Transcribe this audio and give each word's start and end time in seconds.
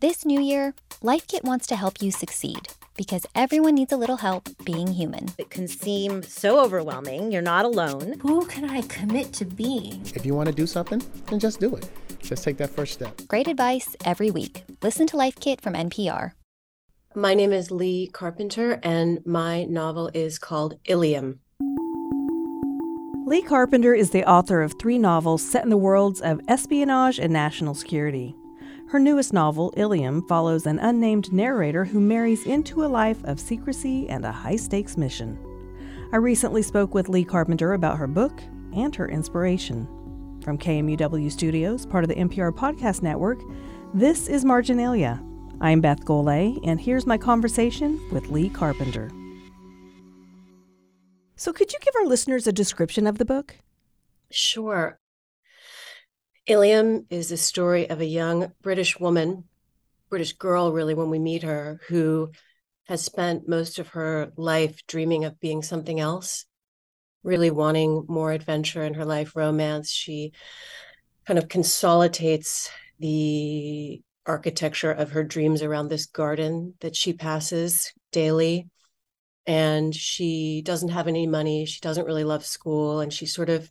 This 0.00 0.24
new 0.24 0.40
year, 0.40 0.72
Life 1.02 1.26
Kit 1.26 1.44
wants 1.44 1.66
to 1.66 1.76
help 1.76 2.00
you 2.00 2.10
succeed 2.10 2.68
because 2.96 3.26
everyone 3.34 3.74
needs 3.74 3.92
a 3.92 3.98
little 3.98 4.16
help 4.16 4.48
being 4.64 4.86
human. 4.86 5.26
It 5.36 5.50
can 5.50 5.68
seem 5.68 6.22
so 6.22 6.58
overwhelming. 6.58 7.30
You're 7.30 7.42
not 7.42 7.66
alone. 7.66 8.18
Who 8.22 8.46
can 8.46 8.64
I 8.64 8.80
commit 8.80 9.34
to 9.34 9.44
being? 9.44 10.00
If 10.14 10.24
you 10.24 10.34
want 10.34 10.48
to 10.48 10.54
do 10.54 10.66
something, 10.66 11.02
then 11.26 11.38
just 11.38 11.60
do 11.60 11.76
it. 11.76 11.86
Just 12.22 12.42
take 12.44 12.56
that 12.56 12.70
first 12.70 12.94
step. 12.94 13.20
Great 13.28 13.46
advice 13.46 13.94
every 14.06 14.30
week. 14.30 14.64
Listen 14.80 15.06
to 15.08 15.18
Life 15.18 15.38
Kit 15.38 15.60
from 15.60 15.74
NPR. 15.74 16.32
My 17.14 17.34
name 17.34 17.52
is 17.52 17.70
Lea 17.70 18.08
Carpenter, 18.10 18.80
and 18.82 19.20
my 19.26 19.64
novel 19.64 20.10
is 20.14 20.38
called 20.38 20.78
Ilium. 20.86 21.40
Lea 23.26 23.42
Carpenter 23.42 23.92
is 23.92 24.12
the 24.12 24.24
author 24.26 24.62
of 24.62 24.72
three 24.80 24.98
novels 24.98 25.42
set 25.42 25.62
in 25.62 25.68
the 25.68 25.76
worlds 25.76 26.22
of 26.22 26.40
espionage 26.48 27.18
and 27.18 27.34
national 27.34 27.74
security. 27.74 28.34
Her 28.90 28.98
newest 28.98 29.32
novel, 29.32 29.72
Ilium, 29.76 30.26
follows 30.26 30.66
an 30.66 30.80
unnamed 30.80 31.32
narrator 31.32 31.84
who 31.84 32.00
marries 32.00 32.44
into 32.44 32.84
a 32.84 32.90
life 32.90 33.22
of 33.22 33.38
secrecy 33.38 34.08
and 34.08 34.24
a 34.24 34.32
high 34.32 34.56
stakes 34.56 34.96
mission. 34.96 35.38
I 36.12 36.16
recently 36.16 36.60
spoke 36.62 36.92
with 36.92 37.08
Lea 37.08 37.22
Carpenter 37.22 37.74
about 37.74 37.98
her 37.98 38.08
book 38.08 38.42
and 38.74 38.92
her 38.96 39.08
inspiration. 39.08 39.86
From 40.42 40.58
KMUW 40.58 41.30
Studios, 41.30 41.86
part 41.86 42.02
of 42.02 42.08
the 42.08 42.16
NPR 42.16 42.50
Podcast 42.50 43.00
Network, 43.00 43.38
this 43.94 44.26
is 44.26 44.44
Marginalia. 44.44 45.22
I'm 45.60 45.80
Beth 45.80 46.04
Golay, 46.04 46.58
and 46.64 46.80
here's 46.80 47.06
my 47.06 47.16
conversation 47.16 48.00
with 48.10 48.26
Lea 48.26 48.48
Carpenter. 48.48 49.08
So, 51.36 51.52
could 51.52 51.72
you 51.72 51.78
give 51.80 51.94
our 51.94 52.06
listeners 52.06 52.48
a 52.48 52.52
description 52.52 53.06
of 53.06 53.18
the 53.18 53.24
book? 53.24 53.56
Sure. 54.32 54.99
Ilium 56.46 57.06
is 57.10 57.28
the 57.28 57.36
story 57.36 57.88
of 57.88 58.00
a 58.00 58.06
young 58.06 58.52
British 58.62 58.98
woman, 58.98 59.44
British 60.08 60.32
girl, 60.32 60.72
really, 60.72 60.94
when 60.94 61.10
we 61.10 61.18
meet 61.18 61.42
her, 61.42 61.80
who 61.88 62.30
has 62.84 63.02
spent 63.02 63.48
most 63.48 63.78
of 63.78 63.88
her 63.88 64.32
life 64.36 64.80
dreaming 64.86 65.24
of 65.24 65.38
being 65.38 65.62
something 65.62 66.00
else, 66.00 66.46
really 67.22 67.50
wanting 67.50 68.04
more 68.08 68.32
adventure 68.32 68.82
in 68.82 68.94
her 68.94 69.04
life, 69.04 69.36
romance. 69.36 69.90
She 69.90 70.32
kind 71.26 71.38
of 71.38 71.48
consolidates 71.48 72.70
the 72.98 74.02
architecture 74.26 74.90
of 74.90 75.12
her 75.12 75.22
dreams 75.22 75.62
around 75.62 75.88
this 75.88 76.06
garden 76.06 76.74
that 76.80 76.96
she 76.96 77.12
passes 77.12 77.92
daily. 78.12 78.68
And 79.46 79.94
she 79.94 80.62
doesn't 80.62 80.90
have 80.90 81.08
any 81.08 81.26
money. 81.26 81.64
She 81.66 81.80
doesn't 81.80 82.06
really 82.06 82.24
love 82.24 82.44
school. 82.44 83.00
And 83.00 83.12
she 83.12 83.26
sort 83.26 83.48
of 83.48 83.70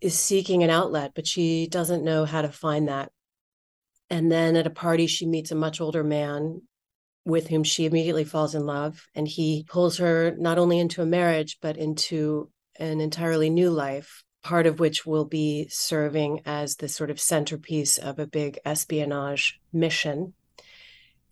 is 0.00 0.18
seeking 0.18 0.62
an 0.62 0.70
outlet, 0.70 1.12
but 1.14 1.26
she 1.26 1.66
doesn't 1.66 2.04
know 2.04 2.24
how 2.24 2.42
to 2.42 2.50
find 2.50 2.88
that. 2.88 3.10
And 4.10 4.30
then 4.30 4.56
at 4.56 4.66
a 4.66 4.70
party, 4.70 5.06
she 5.06 5.26
meets 5.26 5.50
a 5.50 5.56
much 5.56 5.80
older 5.80 6.02
man 6.02 6.62
with 7.24 7.48
whom 7.48 7.62
she 7.62 7.84
immediately 7.84 8.24
falls 8.24 8.54
in 8.54 8.64
love. 8.64 9.06
And 9.14 9.28
he 9.28 9.66
pulls 9.68 9.98
her 9.98 10.34
not 10.38 10.58
only 10.58 10.78
into 10.78 11.02
a 11.02 11.06
marriage, 11.06 11.58
but 11.60 11.76
into 11.76 12.50
an 12.76 13.00
entirely 13.00 13.50
new 13.50 13.70
life, 13.70 14.24
part 14.42 14.66
of 14.66 14.80
which 14.80 15.04
will 15.04 15.26
be 15.26 15.68
serving 15.68 16.40
as 16.46 16.76
the 16.76 16.88
sort 16.88 17.10
of 17.10 17.20
centerpiece 17.20 17.98
of 17.98 18.18
a 18.18 18.26
big 18.26 18.58
espionage 18.64 19.60
mission. 19.72 20.32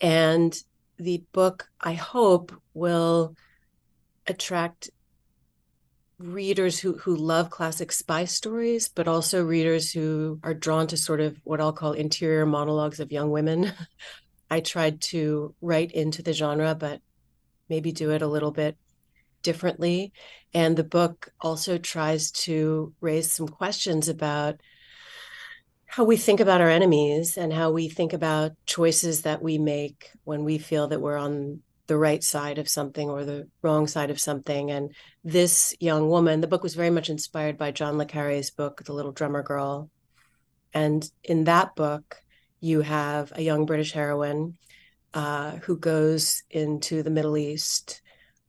And 0.01 0.57
the 0.99 1.25
book, 1.33 1.69
I 1.81 1.95
hope, 1.95 2.53
will 2.75 3.35
attract 4.27 4.91
readers 6.19 6.79
who 6.79 6.95
who 6.95 7.15
love 7.15 7.51
classic 7.51 7.93
spy 7.93 8.25
stories, 8.25 8.89
but 8.89 9.09
also 9.09 9.45
readers 9.45 9.91
who 9.93 10.41
are 10.43 10.55
drawn 10.55 10.87
to 10.89 10.97
sort 10.97 11.21
of 11.21 11.39
what 11.45 11.61
I'll 11.61 11.73
call 11.73 11.93
interior 11.93 12.47
monologues 12.47 13.01
of 13.01 13.13
young 13.13 13.31
women. 13.31 13.73
I 14.51 14.61
tried 14.61 15.01
to 15.03 15.55
write 15.61 15.93
into 15.93 16.23
the 16.23 16.33
genre, 16.33 16.75
but 16.75 17.01
maybe 17.69 17.93
do 17.93 18.13
it 18.13 18.23
a 18.23 18.29
little 18.29 18.53
bit 18.53 18.77
differently. 19.43 20.13
And 20.55 20.77
the 20.77 20.85
book 20.85 21.31
also 21.41 21.79
tries 21.79 22.31
to 22.33 22.95
raise 23.01 23.31
some 23.31 23.49
questions 23.49 24.09
about 24.09 24.61
how 25.87 26.05
we 26.05 26.17
think 26.17 26.41
about 26.41 26.61
our 26.61 26.69
enemies 26.69 27.37
and 27.37 27.53
how 27.53 27.71
we 27.71 27.89
think 27.89 28.13
about 28.13 28.53
choices 28.67 29.23
that 29.23 29.43
we 29.43 29.59
make 29.59 30.11
when 30.25 30.45
we 30.45 30.59
feel 30.59 30.89
that 30.89 31.01
we're 31.01 31.17
on 31.17 31.61
the 31.87 31.97
right 31.97 32.23
side 32.23 32.59
of 32.59 32.69
something 32.69 33.09
or 33.09 33.25
the 33.25 33.49
wrong 33.63 33.87
side 33.87 34.11
of 34.11 34.21
something. 34.21 34.71
And 34.71 34.95
this 35.25 35.75
young 35.81 36.09
woman, 36.09 36.41
the 36.41 36.47
book 36.47 36.63
was 36.63 36.75
very 36.75 36.91
much 36.91 37.11
inspired 37.11 37.57
by 37.57 37.71
John 37.71 37.99
le 37.99 38.07
Carre's 38.07 38.51
book, 38.51 38.83
The 38.85 38.93
Little 38.93 39.13
Drummer 39.13 39.43
Girl. 39.43 39.91
And 40.75 41.09
in 41.25 41.45
that 41.45 41.75
book, 41.77 42.17
you 42.61 42.81
have 42.81 43.33
a 43.35 43.43
young 43.43 43.67
British 43.67 43.93
heroine 43.93 44.57
uh, 45.15 45.53
who 45.57 45.79
goes 45.79 46.43
into 46.51 47.03
the 47.03 47.11
Middle 47.11 47.37
East, 47.37 48.03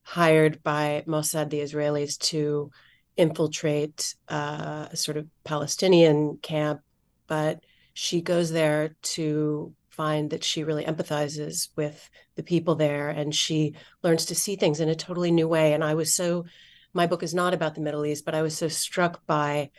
hired 0.04 0.64
by 0.64 1.04
Mossad, 1.08 1.50
the 1.50 1.62
Israelis, 1.62 2.18
to 2.18 2.72
infiltrate 3.16 4.16
uh, 4.30 4.88
a 4.92 4.98
sort 4.98 5.18
of 5.18 5.28
Palestinian 5.44 6.38
camp. 6.42 6.81
But 7.28 7.64
she 7.94 8.22
goes 8.22 8.52
there 8.52 8.96
to 9.02 9.74
find 9.97 10.30
that 10.30 10.44
she 10.44 10.63
really 10.63 10.85
empathizes 10.85 11.69
with 11.75 12.09
the 12.35 12.44
people 12.44 12.75
there 12.75 13.09
and 13.09 13.34
she 13.34 13.74
learns 14.03 14.25
to 14.25 14.35
see 14.35 14.56
things 14.56 14.80
in 14.80 14.88
a 14.88 14.96
totally 14.96 15.31
new 15.31 15.47
way. 15.47 15.74
And 15.74 15.84
I 15.84 15.96
was 15.96 16.13
so, 16.13 16.46
my 16.94 17.08
book 17.08 17.24
is 17.24 17.34
not 17.34 17.53
about 17.56 17.75
the 17.75 17.81
Middle 17.81 18.06
East, 18.06 18.24
but 18.24 18.36
I 18.36 18.44
was 18.44 18.56
so 18.56 18.68
struck 18.68 19.25
by 19.25 19.72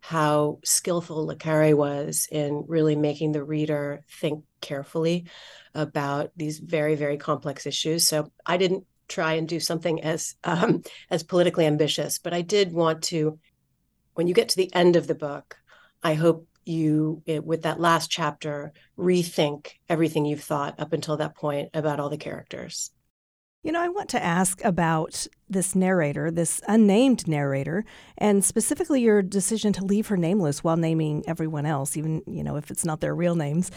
how 0.00 0.58
skillful 0.64 1.34
Carre 1.36 1.76
was 1.76 2.26
in 2.30 2.64
really 2.66 2.96
making 2.96 3.32
the 3.32 3.44
reader 3.44 4.02
think 4.10 4.44
carefully 4.60 5.26
about 5.74 6.32
these 6.36 6.58
very, 6.58 6.96
very 6.96 7.16
complex 7.16 7.66
issues. 7.66 8.08
So 8.08 8.32
I 8.44 8.56
didn't 8.56 8.84
try 9.08 9.34
and 9.34 9.46
do 9.48 9.60
something 9.60 10.02
as 10.02 10.36
um, 10.42 10.82
as 11.10 11.22
politically 11.22 11.66
ambitious, 11.66 12.18
but 12.18 12.32
I 12.32 12.42
did 12.42 12.72
want 12.72 13.02
to. 13.04 13.38
When 14.14 14.26
you 14.26 14.34
get 14.34 14.50
to 14.50 14.56
the 14.56 14.74
end 14.74 14.96
of 14.96 15.06
the 15.06 15.14
book, 15.14 15.56
I 16.02 16.14
hope 16.14 16.48
you 16.70 17.22
it, 17.26 17.44
with 17.44 17.62
that 17.62 17.80
last 17.80 18.10
chapter 18.10 18.72
rethink 18.98 19.72
everything 19.88 20.24
you've 20.24 20.42
thought 20.42 20.78
up 20.78 20.92
until 20.92 21.16
that 21.18 21.36
point 21.36 21.70
about 21.74 22.00
all 22.00 22.08
the 22.08 22.16
characters 22.16 22.90
you 23.62 23.72
know, 23.72 23.80
I 23.82 23.88
want 23.88 24.08
to 24.10 24.22
ask 24.22 24.64
about 24.64 25.26
this 25.48 25.74
narrator, 25.74 26.30
this 26.30 26.62
unnamed 26.66 27.28
narrator, 27.28 27.84
and 28.16 28.44
specifically 28.44 29.02
your 29.02 29.20
decision 29.20 29.72
to 29.74 29.84
leave 29.84 30.06
her 30.06 30.16
nameless 30.16 30.64
while 30.64 30.78
naming 30.78 31.22
everyone 31.26 31.66
else, 31.66 31.96
even, 31.96 32.22
you 32.26 32.42
know, 32.42 32.56
if 32.56 32.70
it's 32.70 32.86
not 32.86 33.00
their 33.00 33.14
real 33.14 33.34
names. 33.34 33.70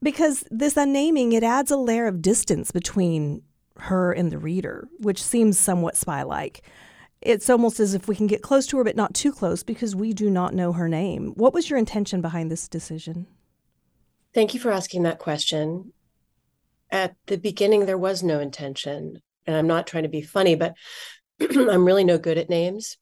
Because 0.00 0.44
this 0.50 0.76
unnaming, 0.76 1.32
it 1.32 1.42
adds 1.42 1.70
a 1.70 1.76
layer 1.76 2.06
of 2.06 2.22
distance 2.22 2.70
between 2.70 3.42
her 3.78 4.12
and 4.12 4.30
the 4.30 4.38
reader, 4.38 4.88
which 5.00 5.22
seems 5.22 5.58
somewhat 5.58 5.96
spy 5.96 6.22
like 6.22 6.62
it's 7.20 7.50
almost 7.50 7.80
as 7.80 7.94
if 7.94 8.08
we 8.08 8.16
can 8.16 8.26
get 8.26 8.42
close 8.42 8.66
to 8.68 8.78
her, 8.78 8.84
but 8.84 8.96
not 8.96 9.14
too 9.14 9.32
close 9.32 9.62
because 9.62 9.96
we 9.96 10.12
do 10.12 10.30
not 10.30 10.54
know 10.54 10.72
her 10.72 10.88
name. 10.88 11.32
What 11.36 11.54
was 11.54 11.68
your 11.70 11.78
intention 11.78 12.20
behind 12.20 12.50
this 12.50 12.68
decision? 12.68 13.26
Thank 14.34 14.54
you 14.54 14.60
for 14.60 14.70
asking 14.70 15.04
that 15.04 15.18
question. 15.18 15.92
At 16.90 17.16
the 17.26 17.36
beginning, 17.38 17.86
there 17.86 17.98
was 17.98 18.22
no 18.22 18.38
intention. 18.38 19.20
And 19.46 19.56
I'm 19.56 19.66
not 19.66 19.86
trying 19.86 20.02
to 20.02 20.08
be 20.08 20.22
funny, 20.22 20.54
but 20.54 20.74
I'm 21.40 21.84
really 21.84 22.04
no 22.04 22.18
good 22.18 22.38
at 22.38 22.50
names. 22.50 22.98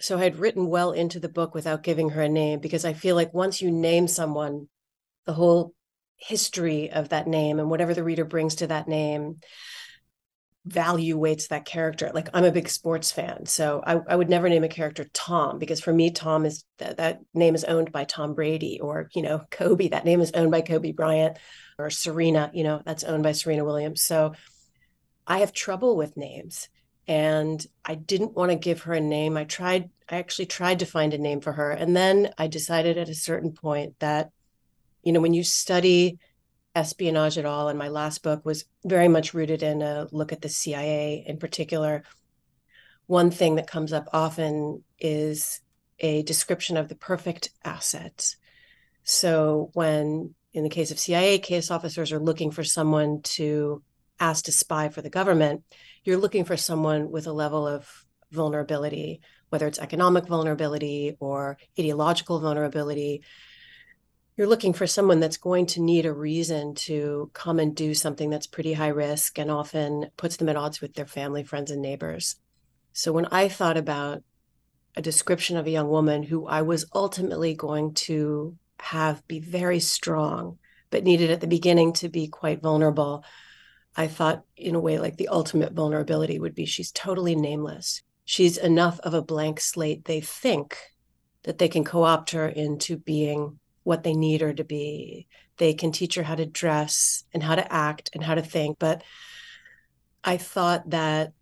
So 0.00 0.18
I 0.18 0.24
had 0.24 0.36
written 0.36 0.66
well 0.66 0.92
into 0.92 1.20
the 1.20 1.28
book 1.28 1.54
without 1.54 1.84
giving 1.84 2.10
her 2.10 2.22
a 2.22 2.28
name 2.28 2.58
because 2.58 2.84
I 2.84 2.94
feel 2.94 3.14
like 3.14 3.32
once 3.32 3.62
you 3.62 3.70
name 3.70 4.08
someone, 4.08 4.68
the 5.24 5.32
whole 5.32 5.72
history 6.16 6.90
of 6.90 7.10
that 7.10 7.26
name 7.26 7.58
and 7.58 7.70
whatever 7.70 7.94
the 7.94 8.04
reader 8.04 8.24
brings 8.24 8.56
to 8.56 8.66
that 8.66 8.88
name 8.88 9.40
value 10.66 11.18
weights 11.18 11.48
that 11.48 11.66
character. 11.66 12.10
Like 12.14 12.28
I'm 12.32 12.44
a 12.44 12.52
big 12.52 12.68
sports 12.68 13.12
fan, 13.12 13.46
so 13.46 13.82
I, 13.86 14.00
I 14.08 14.16
would 14.16 14.30
never 14.30 14.48
name 14.48 14.64
a 14.64 14.68
character 14.68 15.04
Tom 15.12 15.58
because 15.58 15.80
for 15.80 15.92
me, 15.92 16.10
Tom 16.10 16.46
is 16.46 16.64
that, 16.78 16.96
that 16.96 17.20
name 17.34 17.54
is 17.54 17.64
owned 17.64 17.92
by 17.92 18.04
Tom 18.04 18.34
Brady, 18.34 18.80
or 18.80 19.08
you 19.14 19.22
know 19.22 19.42
Kobe. 19.50 19.88
That 19.88 20.04
name 20.04 20.20
is 20.20 20.32
owned 20.32 20.50
by 20.50 20.62
Kobe 20.62 20.92
Bryant, 20.92 21.38
or 21.78 21.90
Serena. 21.90 22.50
You 22.54 22.64
know 22.64 22.82
that's 22.84 23.04
owned 23.04 23.22
by 23.22 23.32
Serena 23.32 23.64
Williams. 23.64 24.02
So 24.02 24.32
I 25.26 25.38
have 25.38 25.52
trouble 25.52 25.96
with 25.96 26.16
names, 26.16 26.68
and 27.06 27.64
I 27.84 27.94
didn't 27.94 28.34
want 28.34 28.50
to 28.50 28.56
give 28.56 28.82
her 28.82 28.94
a 28.94 29.00
name. 29.00 29.36
I 29.36 29.44
tried. 29.44 29.90
I 30.08 30.16
actually 30.16 30.46
tried 30.46 30.80
to 30.80 30.86
find 30.86 31.14
a 31.14 31.18
name 31.18 31.40
for 31.40 31.52
her, 31.52 31.70
and 31.70 31.94
then 31.94 32.30
I 32.38 32.46
decided 32.46 32.96
at 32.98 33.08
a 33.08 33.14
certain 33.14 33.52
point 33.52 33.98
that, 34.00 34.30
you 35.02 35.12
know, 35.12 35.20
when 35.20 35.34
you 35.34 35.44
study 35.44 36.18
espionage 36.74 37.38
at 37.38 37.46
all. 37.46 37.68
And 37.68 37.78
my 37.78 37.88
last 37.88 38.22
book 38.22 38.44
was 38.44 38.64
very 38.84 39.08
much 39.08 39.34
rooted 39.34 39.62
in 39.62 39.82
a 39.82 40.08
look 40.10 40.32
at 40.32 40.42
the 40.42 40.48
CIA 40.48 41.24
in 41.26 41.38
particular. 41.38 42.02
One 43.06 43.30
thing 43.30 43.56
that 43.56 43.66
comes 43.66 43.92
up 43.92 44.08
often 44.12 44.82
is 44.98 45.60
a 46.00 46.22
description 46.22 46.76
of 46.76 46.88
the 46.88 46.94
perfect 46.94 47.50
asset. 47.64 48.34
So, 49.04 49.70
when 49.74 50.34
in 50.52 50.62
the 50.62 50.70
case 50.70 50.90
of 50.90 50.98
CIA, 50.98 51.38
case 51.38 51.70
officers 51.70 52.12
are 52.12 52.20
looking 52.20 52.50
for 52.50 52.64
someone 52.64 53.20
to 53.22 53.82
ask 54.20 54.44
to 54.44 54.52
spy 54.52 54.88
for 54.88 55.02
the 55.02 55.10
government, 55.10 55.62
you're 56.04 56.16
looking 56.16 56.44
for 56.44 56.56
someone 56.56 57.10
with 57.10 57.26
a 57.26 57.32
level 57.32 57.66
of 57.66 57.88
vulnerability, 58.30 59.20
whether 59.48 59.66
it's 59.66 59.78
economic 59.78 60.26
vulnerability 60.26 61.16
or 61.20 61.58
ideological 61.78 62.40
vulnerability 62.40 63.22
you're 64.36 64.48
looking 64.48 64.72
for 64.72 64.86
someone 64.86 65.20
that's 65.20 65.36
going 65.36 65.66
to 65.66 65.80
need 65.80 66.06
a 66.06 66.12
reason 66.12 66.74
to 66.74 67.30
come 67.34 67.60
and 67.60 67.74
do 67.74 67.94
something 67.94 68.30
that's 68.30 68.48
pretty 68.48 68.72
high 68.72 68.88
risk 68.88 69.38
and 69.38 69.50
often 69.50 70.10
puts 70.16 70.36
them 70.36 70.48
at 70.48 70.56
odds 70.56 70.80
with 70.80 70.94
their 70.94 71.06
family, 71.06 71.44
friends, 71.44 71.70
and 71.70 71.80
neighbors. 71.80 72.36
So 72.92 73.12
when 73.12 73.26
I 73.26 73.48
thought 73.48 73.76
about 73.76 74.22
a 74.96 75.02
description 75.02 75.56
of 75.56 75.66
a 75.66 75.70
young 75.70 75.88
woman 75.88 76.24
who 76.24 76.46
I 76.46 76.62
was 76.62 76.86
ultimately 76.94 77.54
going 77.54 77.94
to 77.94 78.56
have 78.80 79.26
be 79.28 79.38
very 79.38 79.80
strong, 79.80 80.58
but 80.90 81.04
needed 81.04 81.30
at 81.30 81.40
the 81.40 81.46
beginning 81.46 81.92
to 81.94 82.08
be 82.08 82.26
quite 82.26 82.60
vulnerable, 82.60 83.24
I 83.96 84.08
thought, 84.08 84.42
in 84.56 84.74
a 84.74 84.80
way, 84.80 84.98
like 84.98 85.16
the 85.16 85.28
ultimate 85.28 85.72
vulnerability 85.72 86.40
would 86.40 86.54
be 86.56 86.66
she's 86.66 86.90
totally 86.90 87.36
nameless. 87.36 88.02
She's 88.24 88.56
enough 88.56 88.98
of 89.00 89.14
a 89.14 89.22
blank 89.22 89.60
slate, 89.60 90.06
they 90.06 90.20
think, 90.20 90.76
that 91.44 91.58
they 91.58 91.68
can 91.68 91.84
co 91.84 92.02
opt 92.02 92.32
her 92.32 92.48
into 92.48 92.96
being 92.96 93.60
what 93.84 94.02
they 94.02 94.14
need 94.14 94.40
her 94.40 94.52
to 94.52 94.64
be. 94.64 95.28
They 95.58 95.74
can 95.74 95.92
teach 95.92 96.16
her 96.16 96.22
how 96.22 96.34
to 96.34 96.46
dress 96.46 97.24
and 97.32 97.42
how 97.42 97.54
to 97.54 97.72
act 97.72 98.10
and 98.12 98.24
how 98.24 98.34
to 98.34 98.42
think. 98.42 98.78
But 98.78 99.04
I 100.24 100.38
thought 100.38 100.90
that 100.90 101.32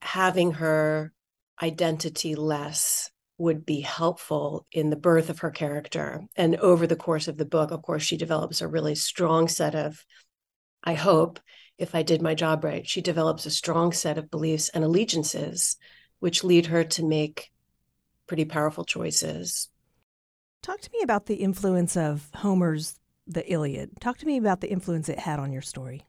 having 0.00 0.52
her 0.52 1.12
identity 1.60 2.34
less 2.34 3.10
would 3.38 3.66
be 3.66 3.80
helpful 3.80 4.66
in 4.72 4.88
the 4.88 4.96
birth 4.96 5.28
of 5.28 5.40
her 5.40 5.50
character. 5.50 6.24
And 6.36 6.56
over 6.56 6.86
the 6.86 6.96
course 6.96 7.28
of 7.28 7.36
the 7.36 7.44
book, 7.44 7.70
of 7.70 7.82
course, 7.82 8.02
she 8.02 8.16
develops 8.16 8.60
a 8.60 8.68
really 8.68 8.94
strong 8.94 9.48
set 9.48 9.74
of, 9.74 10.04
I 10.82 10.94
hope, 10.94 11.40
if 11.76 11.94
I 11.94 12.02
did 12.02 12.22
my 12.22 12.34
job 12.34 12.64
right, 12.64 12.88
she 12.88 13.02
develops 13.02 13.44
a 13.44 13.50
strong 13.50 13.92
set 13.92 14.16
of 14.16 14.30
beliefs 14.30 14.70
and 14.70 14.82
allegiances, 14.84 15.76
which 16.20 16.44
lead 16.44 16.66
her 16.66 16.84
to 16.84 17.04
make 17.04 17.50
pretty 18.26 18.46
powerful 18.46 18.84
choices. 18.84 19.68
Talk 20.62 20.80
to 20.80 20.90
me 20.92 21.00
about 21.02 21.26
the 21.26 21.36
influence 21.36 21.96
of 21.96 22.28
Homer's 22.34 22.98
The 23.26 23.50
Iliad. 23.50 24.00
Talk 24.00 24.18
to 24.18 24.26
me 24.26 24.36
about 24.36 24.60
the 24.60 24.70
influence 24.70 25.08
it 25.08 25.20
had 25.20 25.38
on 25.38 25.52
your 25.52 25.62
story. 25.62 26.02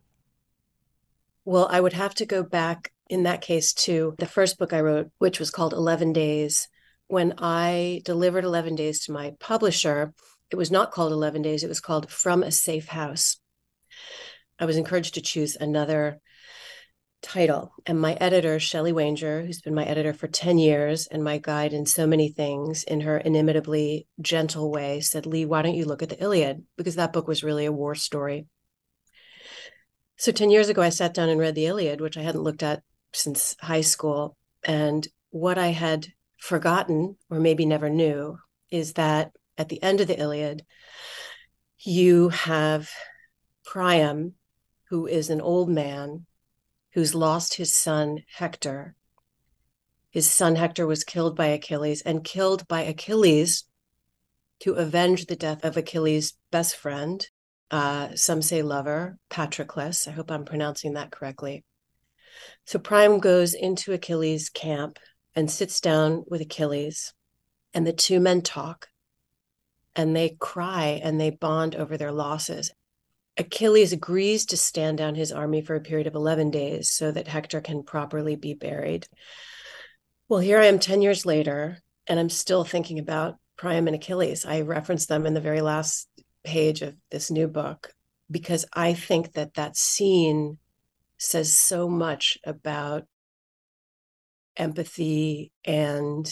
Well, 1.46 1.68
I 1.72 1.80
would 1.80 1.94
have 1.94 2.14
to 2.16 2.26
go 2.26 2.44
back 2.44 2.92
in 3.10 3.24
that 3.24 3.42
case 3.42 3.74
to 3.74 4.16
the 4.18 4.26
first 4.26 4.58
book 4.58 4.74
I 4.74 4.82
wrote, 4.82 5.12
which 5.18 5.40
was 5.40 5.52
called 5.52 5.74
11 5.74 6.14
Days. 6.14 6.68
When 7.08 7.36
I 7.38 8.02
delivered 8.04 8.44
11 8.44 8.76
Days 8.76 9.06
to 9.06 9.12
my 9.12 9.34
publisher, 9.40 10.14
it 10.52 10.56
was 10.56 10.72
not 10.72 10.92
called 10.92 11.12
11 11.12 11.42
Days, 11.42 11.64
it 11.64 11.70
was 11.70 11.80
called 11.80 12.10
From 12.12 12.44
a 12.44 12.52
Safe 12.52 12.88
House. 12.88 13.38
I 14.60 14.66
was 14.66 14.78
encouraged 14.78 15.14
to 15.14 15.22
choose 15.22 15.56
another 15.56 16.20
title. 17.22 17.74
And 17.86 18.00
my 18.00 18.14
editor, 18.14 18.60
Shelley 18.60 18.94
Wanger, 18.94 19.46
who's 19.46 19.62
been 19.62 19.76
my 19.76 19.86
editor 19.86 20.14
for 20.14 20.28
10 20.28 20.58
years 20.58 21.08
and 21.08 21.24
my 21.24 21.38
guide 21.38 21.74
in 21.74 21.86
so 21.86 22.08
many 22.08 22.30
things, 22.30 22.84
in 22.84 23.02
her 23.02 23.18
inimitably 23.18 24.08
gentle 24.22 24.72
way, 24.72 25.02
said, 25.02 25.26
Lea, 25.26 25.46
why 25.46 25.62
don't 25.62 25.76
you 25.76 25.86
look 25.86 26.04
at 26.04 26.10
the 26.10 26.22
Iliad? 26.22 26.64
Because 26.78 26.96
that 26.96 27.14
book 27.14 27.28
was 27.28 27.44
really 27.44 27.66
a 27.66 27.72
war 27.72 27.96
story. 27.96 28.48
So 30.18 30.32
10 30.32 30.50
years 30.50 30.70
ago, 30.70 30.82
I 30.82 30.90
sat 30.90 31.14
down 31.14 31.30
and 31.30 31.40
read 31.40 31.56
the 31.56 31.68
Iliad, 31.68 32.02
which 32.02 32.18
I 32.18 32.22
hadn't 32.22 32.44
looked 32.44 32.64
at 32.64 32.82
since 33.14 33.56
high 33.60 33.82
school. 33.82 34.36
And 34.64 35.08
what 35.30 35.58
I 35.58 35.68
had 35.68 36.08
forgotten, 36.38 37.18
or 37.30 37.40
maybe 37.40 37.66
never 37.66 37.90
knew, 37.90 38.38
is 38.72 38.94
that 38.94 39.32
at 39.58 39.70
the 39.70 39.82
end 39.82 40.02
of 40.02 40.08
the 40.08 40.20
Iliad, 40.20 40.66
you 41.80 42.30
have 42.30 42.90
Priam, 43.66 44.34
who 44.90 45.08
is 45.08 45.30
an 45.30 45.42
old 45.42 45.70
man 45.70 46.26
who's 46.98 47.14
lost 47.14 47.54
his 47.54 47.76
son 47.76 48.24
Hector. 48.28 48.96
His 50.10 50.28
son 50.28 50.56
Hector 50.56 50.88
was 50.88 51.04
killed 51.04 51.36
by 51.36 51.46
Achilles 51.46 52.02
and 52.02 52.24
killed 52.24 52.68
by 52.68 52.82
Achilles 52.82 53.66
to 54.62 54.74
avenge 54.74 55.28
the 55.28 55.36
death 55.36 55.64
of 55.64 55.78
Achilles' 55.78 56.34
best 56.50 56.76
friend, 56.76 57.24
uh, 57.70 58.16
some 58.16 58.42
say 58.42 58.64
lover, 58.64 59.20
Patroclus. 59.30 60.08
I 60.08 60.12
hope 60.12 60.32
I'm 60.32 60.44
pronouncing 60.44 60.94
that 60.94 61.12
correctly. 61.12 61.64
So 62.66 62.80
Priam 62.80 63.20
goes 63.20 63.54
into 63.54 63.94
Achilles' 63.94 64.50
camp 64.50 64.98
and 65.36 65.52
sits 65.52 65.80
down 65.80 66.24
with 66.28 66.42
Achilles, 66.42 67.14
and 67.76 67.86
the 67.86 67.94
two 67.94 68.20
men 68.20 68.42
talk 68.42 68.88
and 69.96 70.16
they 70.16 70.36
cry 70.40 71.00
and 71.04 71.22
they 71.22 71.30
bond 71.30 71.76
over 71.76 71.96
their 71.96 72.12
losses. 72.12 72.72
Achilles 73.38 73.94
agrees 73.94 74.48
to 74.48 74.58
stand 74.58 74.98
down 74.98 75.16
his 75.16 75.32
army 75.32 75.62
for 75.62 75.76
a 75.76 75.82
period 75.82 76.08
of 76.08 76.16
11 76.16 76.52
days 76.52 76.90
so 76.90 77.12
that 77.12 77.28
Hector 77.28 77.62
can 77.62 77.84
properly 77.84 78.36
be 78.36 78.54
buried. 78.54 79.08
Well, 80.28 80.40
here 80.40 80.60
I 80.60 80.66
am 80.66 80.80
10 80.80 81.02
years 81.02 81.26
later, 81.26 81.78
and 82.08 82.20
I'm 82.20 82.30
still 82.30 82.64
thinking 82.64 83.00
about 83.00 83.38
Priam 83.56 83.88
and 83.88 83.96
Achilles. 83.96 84.46
I 84.46 84.62
reference 84.62 85.06
them 85.06 85.26
in 85.26 85.34
the 85.34 85.42
very 85.42 85.62
last 85.62 86.08
page 86.44 86.82
of 86.82 86.96
this 87.12 87.30
new 87.30 87.48
book 87.48 87.92
because 88.30 88.66
I 88.74 88.94
think 88.94 89.34
that 89.34 89.54
that 89.54 89.78
scene 89.78 90.58
says 91.18 91.54
so 91.54 91.88
much 91.88 92.38
about 92.44 93.06
empathy 94.56 95.52
and 95.64 96.30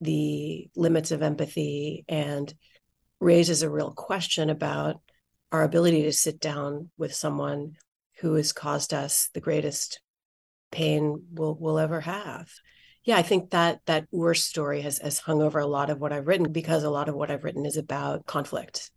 the 0.00 0.68
limits 0.76 1.10
of 1.10 1.22
empathy 1.22 2.04
and 2.08 2.52
raises 3.20 3.62
a 3.62 3.70
real 3.70 3.92
question 3.92 4.48
about 4.50 5.00
our 5.52 5.62
ability 5.62 6.02
to 6.02 6.12
sit 6.12 6.40
down 6.40 6.90
with 6.98 7.14
someone 7.14 7.74
who 8.20 8.34
has 8.34 8.52
caused 8.52 8.92
us 8.92 9.30
the 9.34 9.40
greatest 9.40 10.00
pain 10.70 11.24
we'll, 11.32 11.56
we'll 11.58 11.78
ever 11.78 12.00
have. 12.00 12.48
Yeah, 13.04 13.16
I 13.16 13.22
think 13.22 13.50
that 13.50 13.80
that 13.86 14.06
worst 14.10 14.46
story 14.46 14.82
has, 14.82 14.98
has 14.98 15.18
hung 15.18 15.40
over 15.40 15.58
a 15.58 15.66
lot 15.66 15.88
of 15.88 16.00
what 16.00 16.12
I've 16.12 16.26
written 16.26 16.52
because 16.52 16.84
a 16.84 16.90
lot 16.90 17.08
of 17.08 17.14
what 17.14 17.30
I've 17.30 17.44
written 17.44 17.64
is 17.64 17.76
about 17.76 18.26
conflict. 18.26 18.90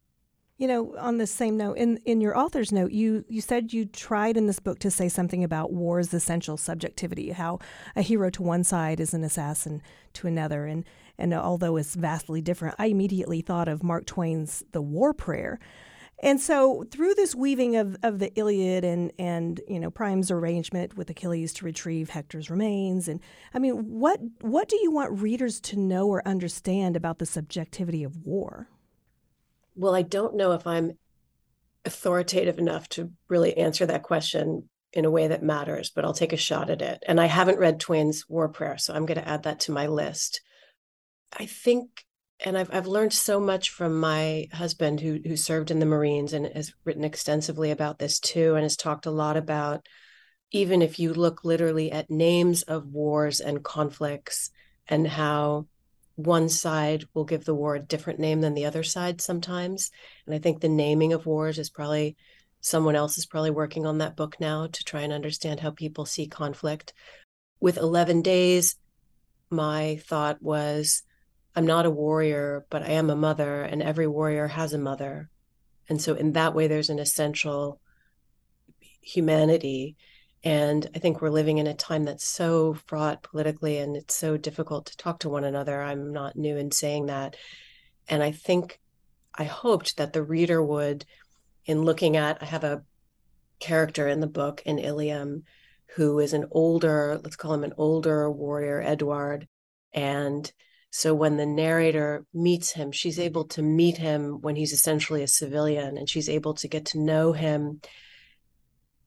You 0.57 0.67
know, 0.67 0.95
on 0.99 1.17
the 1.17 1.25
same 1.25 1.57
note, 1.57 1.77
in, 1.77 1.97
in 2.05 2.21
your 2.21 2.37
author's 2.37 2.71
note, 2.71 2.91
you, 2.91 3.25
you 3.29 3.41
said 3.41 3.73
you 3.73 3.85
tried 3.85 4.37
in 4.37 4.47
this 4.47 4.59
book 4.59 4.79
to 4.79 4.91
say 4.91 5.07
something 5.09 5.43
about 5.43 5.73
war's 5.73 6.13
essential 6.13 6.57
subjectivity, 6.57 7.31
how 7.31 7.59
a 7.95 8.01
hero 8.01 8.29
to 8.31 8.43
one 8.43 8.63
side 8.63 8.99
is 8.99 9.13
an 9.13 9.23
assassin 9.23 9.81
to 10.13 10.27
another. 10.27 10.65
And, 10.65 10.85
and 11.17 11.33
although 11.33 11.77
it's 11.77 11.95
vastly 11.95 12.41
different, 12.41 12.75
I 12.77 12.87
immediately 12.87 13.41
thought 13.41 13.67
of 13.67 13.81
Mark 13.81 14.05
Twain's 14.05 14.61
The 14.71 14.81
War 14.81 15.13
Prayer. 15.13 15.59
And 16.23 16.39
so 16.39 16.85
through 16.91 17.15
this 17.15 17.33
weaving 17.33 17.75
of, 17.75 17.97
of 18.03 18.19
the 18.19 18.31
Iliad 18.35 18.85
and 18.85 19.11
and 19.17 19.59
you 19.67 19.79
know 19.79 19.89
Priam's 19.89 20.31
arrangement 20.31 20.95
with 20.95 21.09
Achilles 21.09 21.51
to 21.53 21.65
retrieve 21.65 22.11
Hector's 22.11 22.49
remains 22.49 23.07
and 23.07 23.19
I 23.53 23.59
mean 23.59 23.99
what 23.99 24.19
what 24.41 24.69
do 24.69 24.77
you 24.81 24.91
want 24.91 25.19
readers 25.19 25.59
to 25.61 25.77
know 25.77 26.07
or 26.07 26.25
understand 26.27 26.95
about 26.95 27.17
the 27.17 27.25
subjectivity 27.25 28.03
of 28.03 28.17
war? 28.23 28.69
Well, 29.75 29.95
I 29.95 30.03
don't 30.03 30.35
know 30.35 30.51
if 30.51 30.67
I'm 30.67 30.97
authoritative 31.85 32.59
enough 32.59 32.87
to 32.89 33.11
really 33.27 33.57
answer 33.57 33.85
that 33.87 34.03
question 34.03 34.69
in 34.93 35.05
a 35.05 35.11
way 35.11 35.27
that 35.27 35.41
matters, 35.41 35.89
but 35.89 36.03
I'll 36.03 36.13
take 36.13 36.33
a 36.33 36.37
shot 36.37 36.69
at 36.69 36.81
it. 36.81 37.03
And 37.07 37.19
I 37.19 37.25
haven't 37.25 37.59
read 37.59 37.79
Twain's 37.79 38.27
War 38.29 38.49
Prayer, 38.49 38.77
so 38.77 38.93
I'm 38.93 39.05
going 39.05 39.19
to 39.19 39.27
add 39.27 39.43
that 39.43 39.61
to 39.61 39.71
my 39.71 39.87
list. 39.87 40.41
I 41.31 41.45
think 41.45 42.05
and 42.43 42.57
I've 42.57 42.73
I've 42.73 42.87
learned 42.87 43.13
so 43.13 43.39
much 43.39 43.69
from 43.69 43.99
my 43.99 44.47
husband 44.53 44.99
who 44.99 45.19
who 45.23 45.35
served 45.35 45.71
in 45.71 45.79
the 45.79 45.85
Marines 45.85 46.33
and 46.33 46.45
has 46.47 46.73
written 46.83 47.03
extensively 47.03 47.71
about 47.71 47.99
this 47.99 48.19
too 48.19 48.55
and 48.55 48.63
has 48.63 48.75
talked 48.75 49.05
a 49.05 49.11
lot 49.11 49.37
about 49.37 49.87
even 50.51 50.81
if 50.81 50.99
you 50.99 51.13
look 51.13 51.45
literally 51.45 51.91
at 51.91 52.09
names 52.09 52.63
of 52.63 52.87
wars 52.87 53.39
and 53.39 53.63
conflicts 53.63 54.51
and 54.87 55.07
how 55.07 55.67
one 56.15 56.49
side 56.49 57.05
will 57.13 57.23
give 57.23 57.45
the 57.45 57.55
war 57.55 57.75
a 57.75 57.79
different 57.79 58.19
name 58.19 58.41
than 58.41 58.53
the 58.53 58.65
other 58.65 58.83
side 58.83 59.21
sometimes 59.21 59.91
and 60.25 60.35
I 60.35 60.39
think 60.39 60.59
the 60.59 60.69
naming 60.69 61.13
of 61.13 61.25
wars 61.25 61.57
is 61.57 61.69
probably 61.69 62.17
someone 62.61 62.95
else 62.95 63.17
is 63.17 63.25
probably 63.25 63.51
working 63.51 63.85
on 63.85 63.97
that 63.99 64.15
book 64.15 64.39
now 64.39 64.67
to 64.67 64.83
try 64.83 65.01
and 65.01 65.11
understand 65.11 65.59
how 65.59 65.71
people 65.71 66.05
see 66.05 66.27
conflict. 66.27 66.93
With 67.59 67.77
11 67.77 68.21
days 68.21 68.75
my 69.49 69.99
thought 70.07 70.41
was 70.41 71.03
I'm 71.55 71.65
not 71.65 71.85
a 71.85 71.91
warrior, 71.91 72.65
but 72.69 72.83
I 72.83 72.91
am 72.91 73.09
a 73.09 73.15
mother, 73.15 73.61
and 73.63 73.81
every 73.81 74.07
warrior 74.07 74.47
has 74.47 74.73
a 74.73 74.77
mother. 74.77 75.29
And 75.89 76.01
so, 76.01 76.15
in 76.15 76.33
that 76.33 76.53
way, 76.55 76.67
there's 76.67 76.89
an 76.89 76.99
essential 76.99 77.81
humanity. 79.01 79.97
And 80.43 80.89
I 80.95 80.99
think 80.99 81.21
we're 81.21 81.29
living 81.29 81.57
in 81.57 81.67
a 81.67 81.73
time 81.73 82.05
that's 82.05 82.25
so 82.25 82.75
fraught 82.87 83.21
politically 83.21 83.77
and 83.77 83.95
it's 83.95 84.15
so 84.15 84.37
difficult 84.37 84.87
to 84.87 84.97
talk 84.97 85.19
to 85.19 85.29
one 85.29 85.43
another. 85.43 85.81
I'm 85.81 86.13
not 86.13 86.35
new 86.35 86.57
in 86.57 86.71
saying 86.71 87.07
that. 87.07 87.35
And 88.07 88.23
I 88.23 88.31
think 88.31 88.79
I 89.35 89.43
hoped 89.43 89.97
that 89.97 90.13
the 90.13 90.23
reader 90.23 90.61
would, 90.63 91.05
in 91.65 91.83
looking 91.83 92.17
at, 92.17 92.41
I 92.41 92.45
have 92.45 92.63
a 92.63 92.83
character 93.59 94.07
in 94.07 94.19
the 94.19 94.27
book 94.27 94.63
in 94.65 94.79
Ilium 94.79 95.43
who 95.95 96.19
is 96.19 96.33
an 96.33 96.45
older, 96.51 97.19
let's 97.23 97.35
call 97.35 97.53
him 97.53 97.63
an 97.63 97.73
older 97.77 98.31
warrior, 98.31 98.81
Edward. 98.81 99.47
And 99.93 100.51
so 100.91 101.13
when 101.13 101.37
the 101.37 101.45
narrator 101.45 102.25
meets 102.33 102.71
him, 102.73 102.91
she's 102.91 103.15
mm-hmm. 103.15 103.23
able 103.23 103.45
to 103.45 103.61
meet 103.61 103.97
him 103.97 104.41
when 104.41 104.57
he's 104.57 104.73
essentially 104.73 105.23
a 105.23 105.27
civilian 105.27 105.97
and 105.97 106.09
she's 106.09 106.29
able 106.29 106.53
to 106.55 106.67
get 106.67 106.87
to 106.87 106.99
know 106.99 107.31
him 107.31 107.81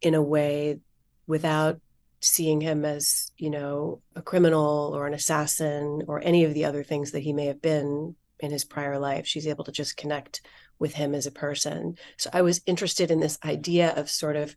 in 0.00 0.14
a 0.14 0.22
way 0.22 0.80
without 1.26 1.80
seeing 2.20 2.62
him 2.62 2.86
as, 2.86 3.30
you 3.36 3.50
know, 3.50 4.00
a 4.16 4.22
criminal 4.22 4.92
or 4.94 5.06
an 5.06 5.12
assassin 5.12 6.02
or 6.08 6.22
any 6.24 6.44
of 6.44 6.54
the 6.54 6.64
other 6.64 6.82
things 6.82 7.10
that 7.10 7.20
he 7.20 7.34
may 7.34 7.46
have 7.46 7.60
been 7.60 8.16
in 8.40 8.50
his 8.50 8.64
prior 8.64 8.98
life. 8.98 9.26
She's 9.26 9.46
able 9.46 9.64
to 9.64 9.72
just 9.72 9.98
connect 9.98 10.40
with 10.78 10.94
him 10.94 11.14
as 11.14 11.26
a 11.26 11.30
person. 11.30 11.98
So 12.16 12.30
I 12.32 12.40
was 12.40 12.62
interested 12.64 13.10
in 13.10 13.20
this 13.20 13.38
idea 13.44 13.94
of 13.94 14.10
sort 14.10 14.36
of 14.36 14.56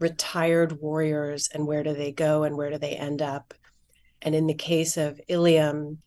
retired 0.00 0.80
warriors 0.80 1.48
and 1.54 1.66
where 1.66 1.84
do 1.84 1.94
they 1.94 2.10
go 2.10 2.42
and 2.42 2.56
where 2.56 2.70
do 2.70 2.78
they 2.78 2.96
end 2.96 3.22
up. 3.22 3.54
And 4.20 4.34
in 4.34 4.48
the 4.48 4.54
case 4.54 4.96
of 4.96 5.20
Ilium, 5.28 5.98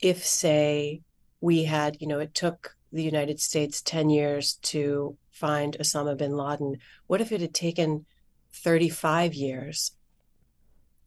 if 0.00 0.24
say 0.24 1.02
we 1.40 1.64
had, 1.64 1.98
you 2.00 2.06
know, 2.06 2.18
it 2.18 2.34
took 2.34 2.76
the 2.92 3.02
United 3.02 3.40
States 3.40 3.82
10 3.82 4.10
years 4.10 4.54
to 4.62 5.16
find 5.30 5.76
Osama 5.78 6.16
bin 6.16 6.36
Laden, 6.36 6.78
what 7.06 7.20
if 7.20 7.32
it 7.32 7.40
had 7.40 7.54
taken 7.54 8.06
35 8.52 9.34
years? 9.34 9.92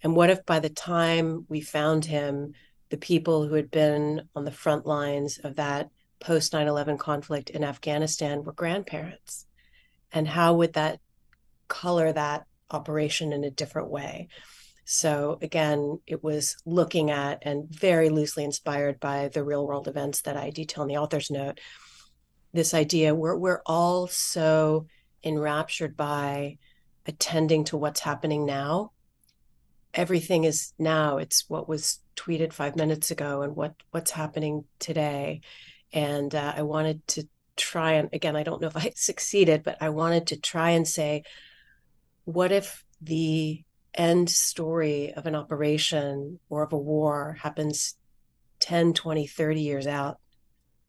And 0.01 0.15
what 0.15 0.29
if 0.29 0.45
by 0.45 0.59
the 0.59 0.69
time 0.69 1.45
we 1.49 1.61
found 1.61 2.05
him, 2.05 2.53
the 2.89 2.97
people 2.97 3.47
who 3.47 3.55
had 3.55 3.69
been 3.69 4.27
on 4.35 4.45
the 4.45 4.51
front 4.51 4.85
lines 4.85 5.39
of 5.43 5.55
that 5.55 5.89
post 6.19 6.53
9 6.53 6.67
11 6.67 6.97
conflict 6.97 7.49
in 7.49 7.63
Afghanistan 7.63 8.43
were 8.43 8.53
grandparents? 8.53 9.45
And 10.11 10.27
how 10.27 10.55
would 10.55 10.73
that 10.73 10.99
color 11.67 12.11
that 12.11 12.45
operation 12.71 13.33
in 13.33 13.43
a 13.43 13.51
different 13.51 13.89
way? 13.89 14.29
So, 14.91 15.37
again, 15.43 15.99
it 16.07 16.23
was 16.23 16.57
looking 16.65 17.11
at 17.11 17.43
and 17.43 17.69
very 17.69 18.09
loosely 18.09 18.43
inspired 18.43 18.99
by 18.99 19.27
the 19.27 19.43
real 19.43 19.67
world 19.67 19.87
events 19.87 20.21
that 20.21 20.35
I 20.35 20.49
detail 20.49 20.81
in 20.81 20.87
the 20.87 20.97
author's 20.97 21.29
note. 21.29 21.59
This 22.53 22.73
idea 22.73 23.13
we're, 23.13 23.35
we're 23.35 23.61
all 23.67 24.07
so 24.07 24.87
enraptured 25.23 25.95
by 25.95 26.57
attending 27.05 27.65
to 27.65 27.77
what's 27.77 27.99
happening 27.99 28.47
now 28.47 28.91
everything 29.93 30.43
is 30.43 30.73
now 30.77 31.17
it's 31.17 31.45
what 31.49 31.67
was 31.67 31.99
tweeted 32.15 32.53
five 32.53 32.75
minutes 32.75 33.11
ago 33.11 33.41
and 33.41 33.55
what 33.55 33.73
what's 33.91 34.11
happening 34.11 34.63
today 34.77 35.41
and 35.91 36.35
uh, 36.35 36.53
i 36.55 36.61
wanted 36.61 37.05
to 37.07 37.27
try 37.55 37.93
and 37.93 38.09
again 38.13 38.35
i 38.35 38.43
don't 38.43 38.61
know 38.61 38.67
if 38.67 38.77
i 38.77 38.91
succeeded 38.95 39.63
but 39.63 39.77
i 39.81 39.89
wanted 39.89 40.27
to 40.27 40.37
try 40.37 40.71
and 40.71 40.87
say 40.87 41.23
what 42.25 42.51
if 42.51 42.85
the 43.01 43.63
end 43.93 44.29
story 44.29 45.13
of 45.13 45.25
an 45.25 45.35
operation 45.35 46.39
or 46.49 46.63
of 46.63 46.73
a 46.73 46.77
war 46.77 47.37
happens 47.41 47.95
10 48.59 48.93
20 48.93 49.25
30 49.25 49.61
years 49.61 49.87
out 49.87 50.19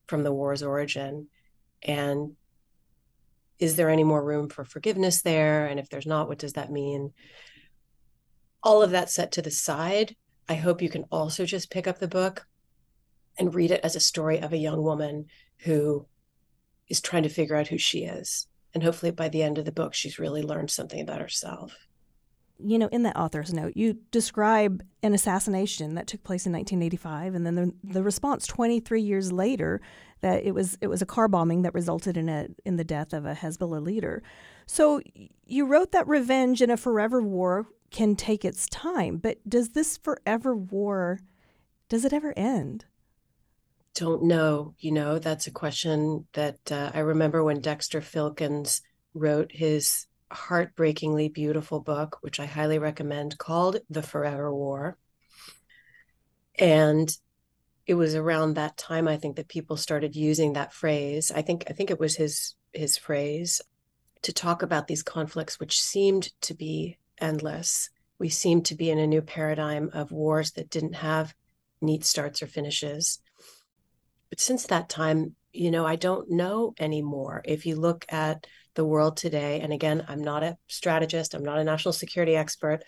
from 0.06 0.22
the 0.22 0.32
war's 0.32 0.62
origin 0.62 1.28
and 1.82 2.32
is 3.58 3.76
there 3.76 3.90
any 3.90 4.04
more 4.04 4.24
room 4.24 4.48
for 4.48 4.64
forgiveness 4.64 5.22
there 5.22 5.66
and 5.66 5.80
if 5.80 5.88
there's 5.88 6.06
not 6.06 6.28
what 6.28 6.38
does 6.38 6.54
that 6.54 6.70
mean 6.70 7.12
all 8.62 8.82
of 8.82 8.90
that 8.90 9.10
set 9.10 9.32
to 9.32 9.42
the 9.42 9.50
side, 9.50 10.16
I 10.48 10.54
hope 10.54 10.82
you 10.82 10.88
can 10.88 11.04
also 11.10 11.44
just 11.44 11.70
pick 11.70 11.86
up 11.86 11.98
the 11.98 12.08
book 12.08 12.46
and 13.38 13.54
read 13.54 13.70
it 13.70 13.80
as 13.82 13.96
a 13.96 14.00
story 14.00 14.40
of 14.40 14.52
a 14.52 14.58
young 14.58 14.82
woman 14.82 15.26
who 15.60 16.06
is 16.88 17.00
trying 17.00 17.22
to 17.22 17.28
figure 17.28 17.56
out 17.56 17.68
who 17.68 17.78
she 17.78 18.04
is. 18.04 18.46
And 18.74 18.82
hopefully 18.82 19.12
by 19.12 19.28
the 19.28 19.42
end 19.42 19.58
of 19.58 19.64
the 19.64 19.72
book, 19.72 19.94
she's 19.94 20.18
really 20.18 20.42
learned 20.42 20.70
something 20.70 21.00
about 21.00 21.20
herself. 21.20 21.74
You 22.62 22.78
know, 22.78 22.88
in 22.88 23.02
that 23.04 23.16
author's 23.16 23.52
note, 23.52 23.72
you 23.76 23.98
describe 24.10 24.82
an 25.02 25.14
assassination 25.14 25.94
that 25.94 26.06
took 26.06 26.22
place 26.22 26.46
in 26.46 26.52
1985, 26.52 27.34
and 27.34 27.46
then 27.46 27.54
the, 27.54 27.74
the 27.82 28.02
response 28.02 28.46
23 28.46 29.00
years 29.00 29.32
later 29.32 29.80
that 30.20 30.44
it 30.44 30.52
was 30.52 30.76
it 30.80 30.88
was 30.88 31.02
a 31.02 31.06
car 31.06 31.28
bombing 31.28 31.62
that 31.62 31.74
resulted 31.74 32.16
in 32.16 32.28
a 32.28 32.48
in 32.64 32.76
the 32.76 32.84
death 32.84 33.12
of 33.12 33.24
a 33.24 33.34
Hezbollah 33.34 33.82
leader. 33.82 34.22
So 34.66 35.00
you 35.46 35.66
wrote 35.66 35.92
that 35.92 36.06
revenge 36.06 36.62
in 36.62 36.70
a 36.70 36.76
forever 36.76 37.20
war 37.20 37.66
can 37.90 38.14
take 38.14 38.44
its 38.44 38.68
time. 38.68 39.16
But 39.16 39.38
does 39.48 39.70
this 39.70 39.96
forever 39.96 40.54
war, 40.54 41.20
does 41.88 42.04
it 42.04 42.12
ever 42.12 42.32
end? 42.36 42.84
Don't 43.94 44.22
know. 44.22 44.74
You 44.78 44.92
know, 44.92 45.18
that's 45.18 45.46
a 45.46 45.50
question 45.50 46.26
that 46.34 46.70
uh, 46.70 46.92
I 46.94 47.00
remember 47.00 47.42
when 47.42 47.60
Dexter 47.60 48.00
Filkins 48.00 48.82
wrote 49.14 49.50
his 49.52 50.06
heartbreakingly 50.30 51.28
beautiful 51.28 51.80
book, 51.80 52.18
which 52.20 52.40
I 52.40 52.46
highly 52.46 52.78
recommend, 52.78 53.38
called 53.38 53.78
The 53.90 54.02
Forever 54.02 54.54
War. 54.54 54.96
And 56.58 57.10
it 57.86 57.94
was 57.94 58.14
around 58.14 58.54
that 58.54 58.76
time, 58.76 59.08
I 59.08 59.16
think, 59.16 59.36
that 59.36 59.48
people 59.48 59.76
started 59.76 60.14
using 60.14 60.52
that 60.52 60.72
phrase. 60.72 61.32
I 61.34 61.42
think 61.42 61.64
I 61.68 61.72
think 61.72 61.90
it 61.90 62.00
was 62.00 62.16
his 62.16 62.54
his 62.72 62.96
phrase 62.96 63.60
to 64.22 64.32
talk 64.32 64.62
about 64.62 64.86
these 64.86 65.02
conflicts, 65.02 65.58
which 65.58 65.80
seemed 65.80 66.30
to 66.42 66.54
be 66.54 66.98
endless. 67.18 67.90
We 68.18 68.28
seem 68.28 68.62
to 68.64 68.74
be 68.74 68.90
in 68.90 68.98
a 68.98 69.06
new 69.06 69.22
paradigm 69.22 69.90
of 69.92 70.12
wars 70.12 70.52
that 70.52 70.70
didn't 70.70 70.94
have 70.94 71.34
neat 71.80 72.04
starts 72.04 72.42
or 72.42 72.46
finishes. 72.46 73.18
But 74.28 74.40
since 74.40 74.66
that 74.66 74.88
time, 74.88 75.34
you 75.52 75.70
know, 75.70 75.86
I 75.86 75.96
don't 75.96 76.30
know 76.30 76.74
anymore. 76.78 77.42
If 77.44 77.66
you 77.66 77.76
look 77.76 78.04
at 78.08 78.46
the 78.74 78.84
world 78.84 79.16
today, 79.16 79.60
and 79.60 79.72
again, 79.72 80.04
I'm 80.08 80.22
not 80.22 80.42
a 80.42 80.56
strategist, 80.68 81.34
I'm 81.34 81.44
not 81.44 81.58
a 81.58 81.64
national 81.64 81.92
security 81.92 82.36
expert, 82.36 82.84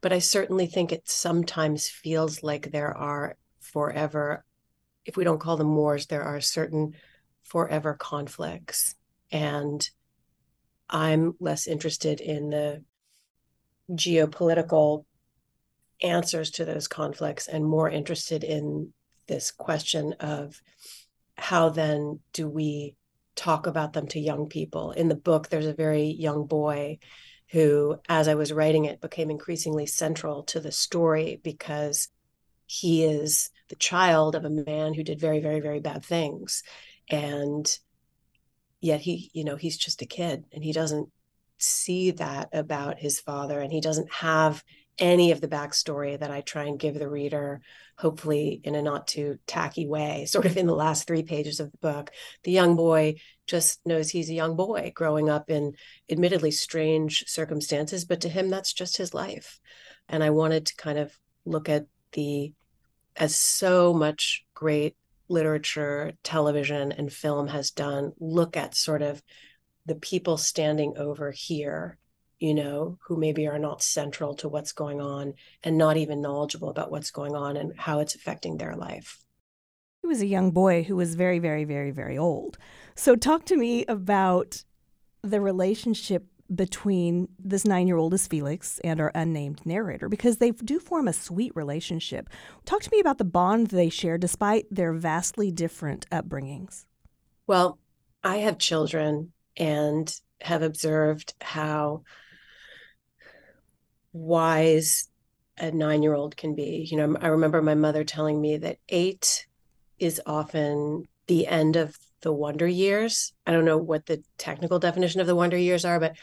but 0.00 0.12
I 0.12 0.18
certainly 0.18 0.66
think 0.66 0.92
it 0.92 1.08
sometimes 1.08 1.88
feels 1.88 2.42
like 2.42 2.70
there 2.70 2.96
are 2.96 3.36
forever, 3.60 4.44
if 5.04 5.16
we 5.16 5.24
don't 5.24 5.40
call 5.40 5.56
them 5.56 5.74
wars, 5.74 6.06
there 6.06 6.22
are 6.22 6.40
certain 6.40 6.94
forever 7.44 7.94
conflicts. 7.94 8.94
And 9.30 9.88
I'm 10.88 11.34
less 11.40 11.66
interested 11.66 12.20
in 12.20 12.50
the 12.50 12.82
geopolitical 13.90 15.04
answers 16.02 16.50
to 16.52 16.64
those 16.64 16.88
conflicts 16.88 17.48
and 17.48 17.64
more 17.64 17.88
interested 17.88 18.44
in 18.44 18.92
this 19.26 19.50
question 19.50 20.14
of 20.20 20.60
how 21.36 21.68
then 21.68 22.20
do 22.32 22.48
we 22.48 22.96
talk 23.36 23.66
about 23.66 23.92
them 23.92 24.08
to 24.08 24.20
young 24.20 24.48
people. 24.48 24.92
In 24.92 25.08
the 25.08 25.14
book, 25.14 25.48
there's 25.48 25.66
a 25.66 25.74
very 25.74 26.06
young 26.06 26.46
boy 26.46 26.98
who, 27.50 27.96
as 28.08 28.26
I 28.26 28.34
was 28.34 28.52
writing 28.52 28.86
it, 28.86 29.00
became 29.00 29.30
increasingly 29.30 29.86
central 29.86 30.42
to 30.44 30.60
the 30.60 30.72
story 30.72 31.40
because 31.44 32.08
he 32.66 33.04
is 33.04 33.50
the 33.68 33.76
child 33.76 34.34
of 34.34 34.44
a 34.44 34.50
man 34.50 34.94
who 34.94 35.04
did 35.04 35.20
very, 35.20 35.40
very, 35.40 35.60
very 35.60 35.80
bad 35.80 36.04
things. 36.04 36.62
And 37.08 37.66
yet 38.80 39.00
he, 39.00 39.30
you 39.32 39.44
know, 39.44 39.56
he's 39.56 39.76
just 39.76 40.02
a 40.02 40.06
kid 40.06 40.44
and 40.52 40.64
he 40.64 40.72
doesn't 40.72 41.08
see 41.58 42.12
that 42.12 42.48
about 42.52 42.98
his 42.98 43.20
father, 43.20 43.60
and 43.60 43.72
he 43.72 43.80
doesn't 43.80 44.12
have 44.12 44.62
any 44.98 45.30
of 45.30 45.40
the 45.40 45.48
backstory 45.48 46.18
that 46.18 46.30
I 46.30 46.40
try 46.40 46.64
and 46.64 46.78
give 46.78 46.98
the 46.98 47.08
reader, 47.08 47.60
hopefully 47.98 48.60
in 48.64 48.74
a 48.74 48.82
not 48.82 49.06
too 49.06 49.38
tacky 49.46 49.86
way, 49.86 50.24
sort 50.28 50.46
of 50.46 50.56
in 50.56 50.66
the 50.66 50.74
last 50.74 51.06
three 51.06 51.22
pages 51.22 51.60
of 51.60 51.70
the 51.70 51.78
book. 51.78 52.10
The 52.44 52.52
young 52.52 52.76
boy 52.76 53.16
just 53.46 53.80
knows 53.86 54.10
he's 54.10 54.30
a 54.30 54.34
young 54.34 54.56
boy 54.56 54.92
growing 54.94 55.28
up 55.28 55.50
in 55.50 55.74
admittedly 56.10 56.50
strange 56.50 57.24
circumstances, 57.26 58.04
but 58.04 58.20
to 58.22 58.28
him, 58.28 58.48
that's 58.48 58.72
just 58.72 58.96
his 58.96 59.14
life. 59.14 59.60
And 60.08 60.22
I 60.22 60.30
wanted 60.30 60.66
to 60.66 60.76
kind 60.76 60.98
of 60.98 61.12
look 61.44 61.68
at 61.68 61.86
the, 62.12 62.52
as 63.16 63.36
so 63.36 63.92
much 63.92 64.44
great 64.54 64.96
literature, 65.28 66.12
television, 66.22 66.92
and 66.92 67.12
film 67.12 67.48
has 67.48 67.70
done, 67.70 68.12
look 68.18 68.56
at 68.56 68.74
sort 68.74 69.02
of 69.02 69.22
the 69.86 69.94
people 69.94 70.36
standing 70.36 70.96
over 70.96 71.30
here 71.30 71.98
you 72.38 72.52
know 72.52 72.98
who 73.06 73.16
maybe 73.16 73.46
are 73.46 73.58
not 73.58 73.82
central 73.82 74.34
to 74.34 74.48
what's 74.48 74.72
going 74.72 75.00
on 75.00 75.32
and 75.64 75.78
not 75.78 75.96
even 75.96 76.20
knowledgeable 76.20 76.68
about 76.68 76.90
what's 76.90 77.10
going 77.10 77.34
on 77.34 77.56
and 77.56 77.72
how 77.78 78.00
it's 78.00 78.14
affecting 78.14 78.56
their 78.56 78.76
life 78.76 79.24
he 80.02 80.08
was 80.08 80.20
a 80.20 80.26
young 80.26 80.50
boy 80.50 80.82
who 80.82 80.96
was 80.96 81.14
very 81.14 81.38
very 81.38 81.64
very 81.64 81.90
very 81.90 82.18
old 82.18 82.58
so 82.94 83.16
talk 83.16 83.44
to 83.46 83.56
me 83.56 83.84
about 83.86 84.64
the 85.22 85.40
relationship 85.40 86.26
between 86.54 87.28
this 87.38 87.64
nine 87.64 87.86
year 87.86 87.96
old 87.96 88.14
as 88.14 88.26
Felix 88.26 88.78
and 88.84 89.00
our 89.00 89.10
unnamed 89.14 89.64
narrator 89.66 90.08
because 90.08 90.36
they 90.36 90.52
do 90.52 90.78
form 90.78 91.08
a 91.08 91.12
sweet 91.12 91.52
relationship. 91.54 92.28
Talk 92.64 92.82
to 92.82 92.90
me 92.92 93.00
about 93.00 93.18
the 93.18 93.24
bond 93.24 93.68
they 93.68 93.88
share 93.88 94.18
despite 94.18 94.66
their 94.70 94.92
vastly 94.92 95.50
different 95.50 96.08
upbringings. 96.10 96.84
Well, 97.46 97.78
I 98.22 98.38
have 98.38 98.58
children 98.58 99.32
and 99.56 100.12
have 100.40 100.62
observed 100.62 101.34
how 101.40 102.02
wise 104.12 105.08
a 105.58 105.70
nine 105.70 106.02
year 106.02 106.14
old 106.14 106.36
can 106.36 106.54
be. 106.54 106.86
You 106.90 106.98
know, 106.98 107.16
I 107.20 107.28
remember 107.28 107.62
my 107.62 107.74
mother 107.74 108.04
telling 108.04 108.40
me 108.40 108.58
that 108.58 108.78
eight 108.88 109.46
is 109.98 110.20
often 110.26 111.08
the 111.26 111.46
end 111.46 111.76
of 111.76 111.96
the 112.20 112.32
wonder 112.32 112.66
years. 112.66 113.32
I 113.46 113.52
don't 113.52 113.64
know 113.64 113.78
what 113.78 114.06
the 114.06 114.22
technical 114.38 114.78
definition 114.78 115.20
of 115.20 115.26
the 115.26 115.36
wonder 115.36 115.56
years 115.56 115.84
are, 115.84 116.00
but 116.00 116.16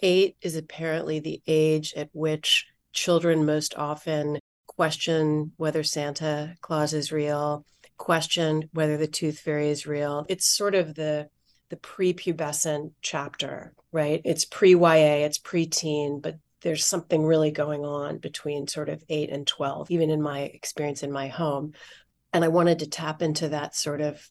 eight 0.00 0.36
is 0.42 0.56
apparently 0.56 1.20
the 1.20 1.42
age 1.46 1.94
at 1.96 2.10
which 2.12 2.66
children 2.92 3.44
most 3.44 3.74
often 3.76 4.38
question 4.66 5.52
whether 5.56 5.82
Santa 5.82 6.54
Claus 6.60 6.92
is 6.92 7.12
real, 7.12 7.64
question 7.96 8.68
whether 8.72 8.96
the 8.96 9.06
tooth 9.06 9.38
fairy 9.38 9.70
is 9.70 9.86
real. 9.86 10.26
It's 10.28 10.46
sort 10.46 10.74
of 10.74 10.94
the 10.94 11.28
the 11.68 11.76
prepubescent 11.76 12.92
chapter, 13.02 13.74
right? 13.92 14.20
It's 14.24 14.44
pre 14.44 14.74
YA, 14.74 15.24
it's 15.26 15.38
pre-teen, 15.38 16.20
but 16.20 16.38
there's 16.62 16.84
something 16.84 17.24
really 17.24 17.50
going 17.50 17.84
on 17.84 18.18
between 18.18 18.66
sort 18.66 18.88
of 18.88 19.04
8 19.08 19.30
and 19.30 19.46
12 19.46 19.90
even 19.90 20.10
in 20.10 20.20
my 20.20 20.40
experience 20.40 21.04
in 21.04 21.12
my 21.12 21.28
home 21.28 21.74
and 22.32 22.44
i 22.44 22.48
wanted 22.48 22.80
to 22.80 22.88
tap 22.88 23.22
into 23.22 23.50
that 23.50 23.76
sort 23.76 24.00
of 24.00 24.28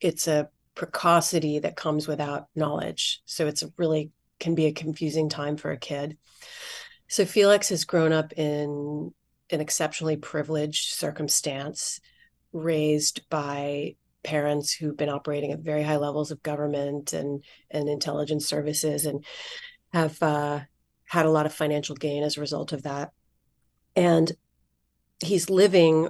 it's 0.00 0.28
a 0.28 0.48
precocity 0.74 1.60
that 1.60 1.76
comes 1.76 2.08
without 2.08 2.48
knowledge. 2.54 3.22
So 3.24 3.46
it's 3.46 3.64
really 3.76 4.10
can 4.40 4.54
be 4.54 4.66
a 4.66 4.72
confusing 4.72 5.28
time 5.28 5.56
for 5.56 5.70
a 5.70 5.78
kid. 5.78 6.18
So 7.08 7.24
Felix 7.24 7.68
has 7.68 7.84
grown 7.84 8.12
up 8.12 8.32
in 8.32 9.12
an 9.50 9.60
exceptionally 9.60 10.16
privileged 10.16 10.94
circumstance, 10.94 12.00
raised 12.52 13.28
by 13.30 13.96
parents 14.24 14.72
who've 14.72 14.96
been 14.96 15.08
operating 15.08 15.52
at 15.52 15.60
very 15.60 15.82
high 15.82 15.96
levels 15.96 16.30
of 16.30 16.42
government 16.42 17.12
and 17.12 17.44
and 17.70 17.88
intelligence 17.88 18.46
services 18.46 19.04
and 19.06 19.24
have 19.92 20.20
uh, 20.22 20.60
had 21.04 21.26
a 21.26 21.30
lot 21.30 21.46
of 21.46 21.54
financial 21.54 21.94
gain 21.94 22.24
as 22.24 22.36
a 22.36 22.40
result 22.40 22.72
of 22.72 22.82
that. 22.82 23.12
And 23.94 24.32
he's 25.20 25.50
living 25.50 26.08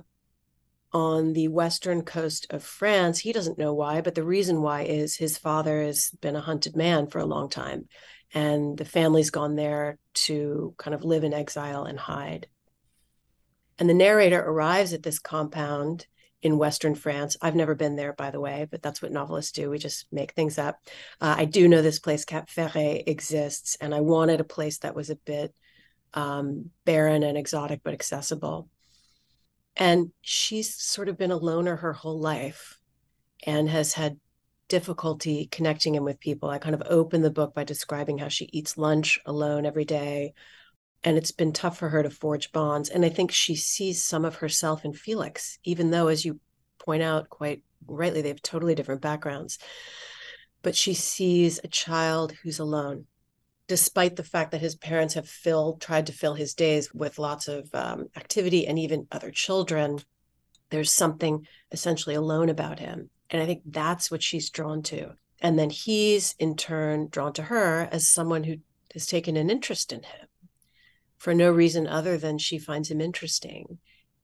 on 0.93 1.33
the 1.33 1.49
western 1.49 2.03
coast 2.03 2.47
of 2.51 2.63
France. 2.63 3.19
He 3.19 3.33
doesn't 3.33 3.59
know 3.59 3.75
why, 3.75 4.01
but 4.01 4.15
the 4.15 4.25
reason 4.25 4.63
why 4.63 4.83
is 4.83 5.17
his 5.17 5.37
father 5.37 5.83
has 5.83 6.11
been 6.21 6.37
a 6.37 6.41
hunted 6.41 6.77
man 6.77 7.09
for 7.09 7.19
a 7.19 7.27
long 7.27 7.51
time. 7.51 7.89
And 8.33 8.79
the 8.79 8.85
family's 8.85 9.31
gone 9.31 9.57
there 9.57 9.99
to 10.15 10.75
kind 10.79 10.95
of 10.95 11.05
live 11.05 11.25
in 11.25 11.35
exile 11.35 11.85
and 11.85 11.99
hide. 11.99 12.47
And 13.79 13.91
the 13.91 13.95
narrator 13.95 14.41
arrives 14.41 14.93
at 14.93 15.03
this 15.03 15.19
compound 15.19 16.07
in 16.45 16.59
Western 16.59 16.95
France. 16.95 17.39
I've 17.41 17.57
never 17.57 17.75
been 17.75 17.97
there, 17.97 18.13
by 18.13 18.31
the 18.31 18.39
way, 18.39 18.69
but 18.71 18.83
that's 18.83 19.01
what 19.01 19.11
novelists 19.11 19.53
do. 19.53 19.71
We 19.71 19.79
just 19.79 20.07
make 20.13 20.33
things 20.33 20.59
up. 20.59 20.79
Uh, 21.19 21.35
I 21.39 21.47
do 21.47 21.67
know 21.67 21.81
this 21.81 21.99
place, 21.99 22.27
Cap 22.27 22.51
Ferret, 22.51 23.05
exists, 23.09 23.79
and 23.81 23.95
I 23.95 24.01
wanted 24.01 24.41
a 24.41 24.45
place 24.45 24.79
that 24.79 24.95
was 24.95 25.09
a 25.09 25.17
bit 25.17 25.55
um, 26.13 26.71
barren 26.85 27.23
and 27.23 27.39
exotic, 27.39 27.81
but 27.83 27.95
accessible. 27.95 28.69
And 29.75 30.13
she's 30.21 30.73
sort 30.75 31.09
of 31.09 31.17
been 31.17 31.33
a 31.33 31.37
loner 31.37 31.77
her 31.77 31.95
whole 31.95 32.21
life 32.21 32.79
and 33.47 33.69
has 33.71 33.95
had 33.95 34.21
difficulty 34.69 35.47
connecting 35.47 35.95
in 35.95 36.05
with 36.05 36.21
people. 36.21 36.51
I 36.51 36.59
kind 36.59 36.75
of 36.75 36.83
open 36.89 37.23
the 37.23 37.31
book 37.31 37.55
by 37.55 37.65
describing 37.65 38.19
how 38.19 38.29
she 38.29 38.51
eats 38.53 38.77
lunch 38.77 39.19
alone 39.25 39.65
every 39.65 39.87
day. 39.87 40.35
And 41.05 41.17
it's 41.17 41.33
been 41.33 41.53
tough 41.53 41.79
for 41.79 41.91
her 41.91 42.03
to 42.03 42.11
forge 42.11 42.51
bonds. 42.51 42.89
And 42.89 43.05
I 43.05 43.11
think 43.11 43.31
she 43.31 43.55
sees 43.55 44.03
some 44.03 44.25
of 44.25 44.37
herself 44.37 44.85
in 44.85 44.95
Felix, 44.95 45.59
even 45.63 45.91
though, 45.91 46.09
as 46.09 46.25
you 46.25 46.41
point 46.79 47.03
out 47.03 47.29
quite 47.29 47.63
rightly, 47.87 48.23
they 48.23 48.29
have 48.29 48.43
totally 48.43 48.75
different 48.75 49.03
backgrounds. 49.03 49.59
But 50.63 50.75
she 50.75 50.95
sees 50.95 51.61
a 51.63 51.69
child 51.69 52.33
who's 52.43 52.59
alone 52.59 53.07
despite 53.67 54.17
the 54.17 54.23
fact 54.23 54.51
that 54.51 54.61
his 54.61 54.75
parents 54.75 55.15
have 55.15 55.29
filled 55.29 55.81
tried 55.81 56.07
to 56.07 56.13
fill 56.13 56.35
his 56.35 56.55
days 56.55 56.93
with 56.93 57.19
lots 57.19 57.49
of 57.49 57.69
um, 57.75 58.07
activity 58.17 58.67
and 58.67 58.79
even 58.79 59.07
other 59.11 59.31
children 59.31 59.99
there's 60.71 60.93
something 60.93 61.47
essentially 61.73 62.15
alone 62.15 62.49
about 62.49 62.79
him 62.79 63.09
and 63.31 63.43
i 63.43 63.47
think 63.47 63.63
that's 63.67 64.11
what 64.11 64.23
she's 64.23 64.51
drawn 64.51 64.83
to 64.83 65.13
and 65.41 65.59
then 65.59 65.71
he's 65.71 66.35
in 66.39 66.57
turn 66.57 67.09
drawn 67.09 67.33
to 67.33 67.43
her 67.43 67.89
as 67.91 68.09
someone 68.09 68.45
who 68.45 68.57
has 68.93 69.07
taken 69.07 69.37
an 69.37 69.51
interest 69.51 69.93
in 69.93 70.03
him 70.03 70.27
for 71.19 71.35
no 71.35 71.51
reason 71.51 71.87
other 71.87 72.19
than 72.19 72.39
she 72.39 72.59
finds 72.59 72.91
him 72.91 73.01
interesting 73.01 73.79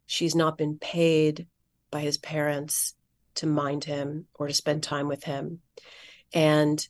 she's 0.07 0.35
not 0.35 0.59
been 0.59 0.79
paid 0.79 1.47
by 1.91 2.01
his 2.01 2.19
parents 2.19 2.95
to 3.35 3.47
mind 3.47 3.85
him 3.85 4.27
or 4.35 4.49
to 4.49 4.55
spend 4.55 4.83
time 4.83 5.09
with 5.09 5.25
him 5.25 5.61
and 6.33 6.87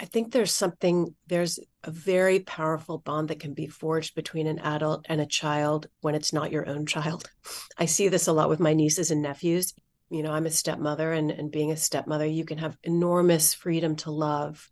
I 0.00 0.04
think 0.04 0.32
there's 0.32 0.52
something, 0.52 1.14
there's 1.26 1.58
a 1.82 1.90
very 1.90 2.40
powerful 2.40 2.98
bond 2.98 3.28
that 3.28 3.40
can 3.40 3.52
be 3.52 3.66
forged 3.66 4.14
between 4.14 4.46
an 4.46 4.60
adult 4.60 5.04
and 5.08 5.20
a 5.20 5.26
child 5.26 5.88
when 6.02 6.14
it's 6.14 6.32
not 6.32 6.52
your 6.52 6.68
own 6.68 6.86
child. 6.86 7.28
I 7.78 7.86
see 7.86 8.08
this 8.08 8.28
a 8.28 8.32
lot 8.32 8.48
with 8.48 8.60
my 8.60 8.74
nieces 8.74 9.10
and 9.10 9.22
nephews. 9.22 9.74
You 10.08 10.22
know, 10.22 10.32
I'm 10.32 10.46
a 10.46 10.50
stepmother, 10.50 11.12
and, 11.12 11.30
and 11.30 11.50
being 11.50 11.72
a 11.72 11.76
stepmother, 11.76 12.26
you 12.26 12.44
can 12.44 12.58
have 12.58 12.78
enormous 12.82 13.54
freedom 13.54 13.96
to 13.96 14.10
love 14.10 14.70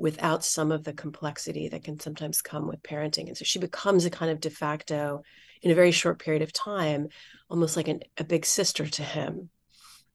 without 0.00 0.42
some 0.42 0.72
of 0.72 0.82
the 0.82 0.94
complexity 0.94 1.68
that 1.68 1.84
can 1.84 2.00
sometimes 2.00 2.40
come 2.40 2.66
with 2.66 2.82
parenting. 2.82 3.28
And 3.28 3.36
so 3.36 3.44
she 3.44 3.58
becomes 3.58 4.06
a 4.06 4.10
kind 4.10 4.30
of 4.30 4.40
de 4.40 4.48
facto, 4.48 5.22
in 5.62 5.70
a 5.70 5.74
very 5.74 5.90
short 5.90 6.18
period 6.18 6.42
of 6.42 6.54
time, 6.54 7.08
almost 7.50 7.76
like 7.76 7.86
an, 7.86 8.00
a 8.16 8.24
big 8.24 8.46
sister 8.46 8.86
to 8.86 9.02
him. 9.02 9.50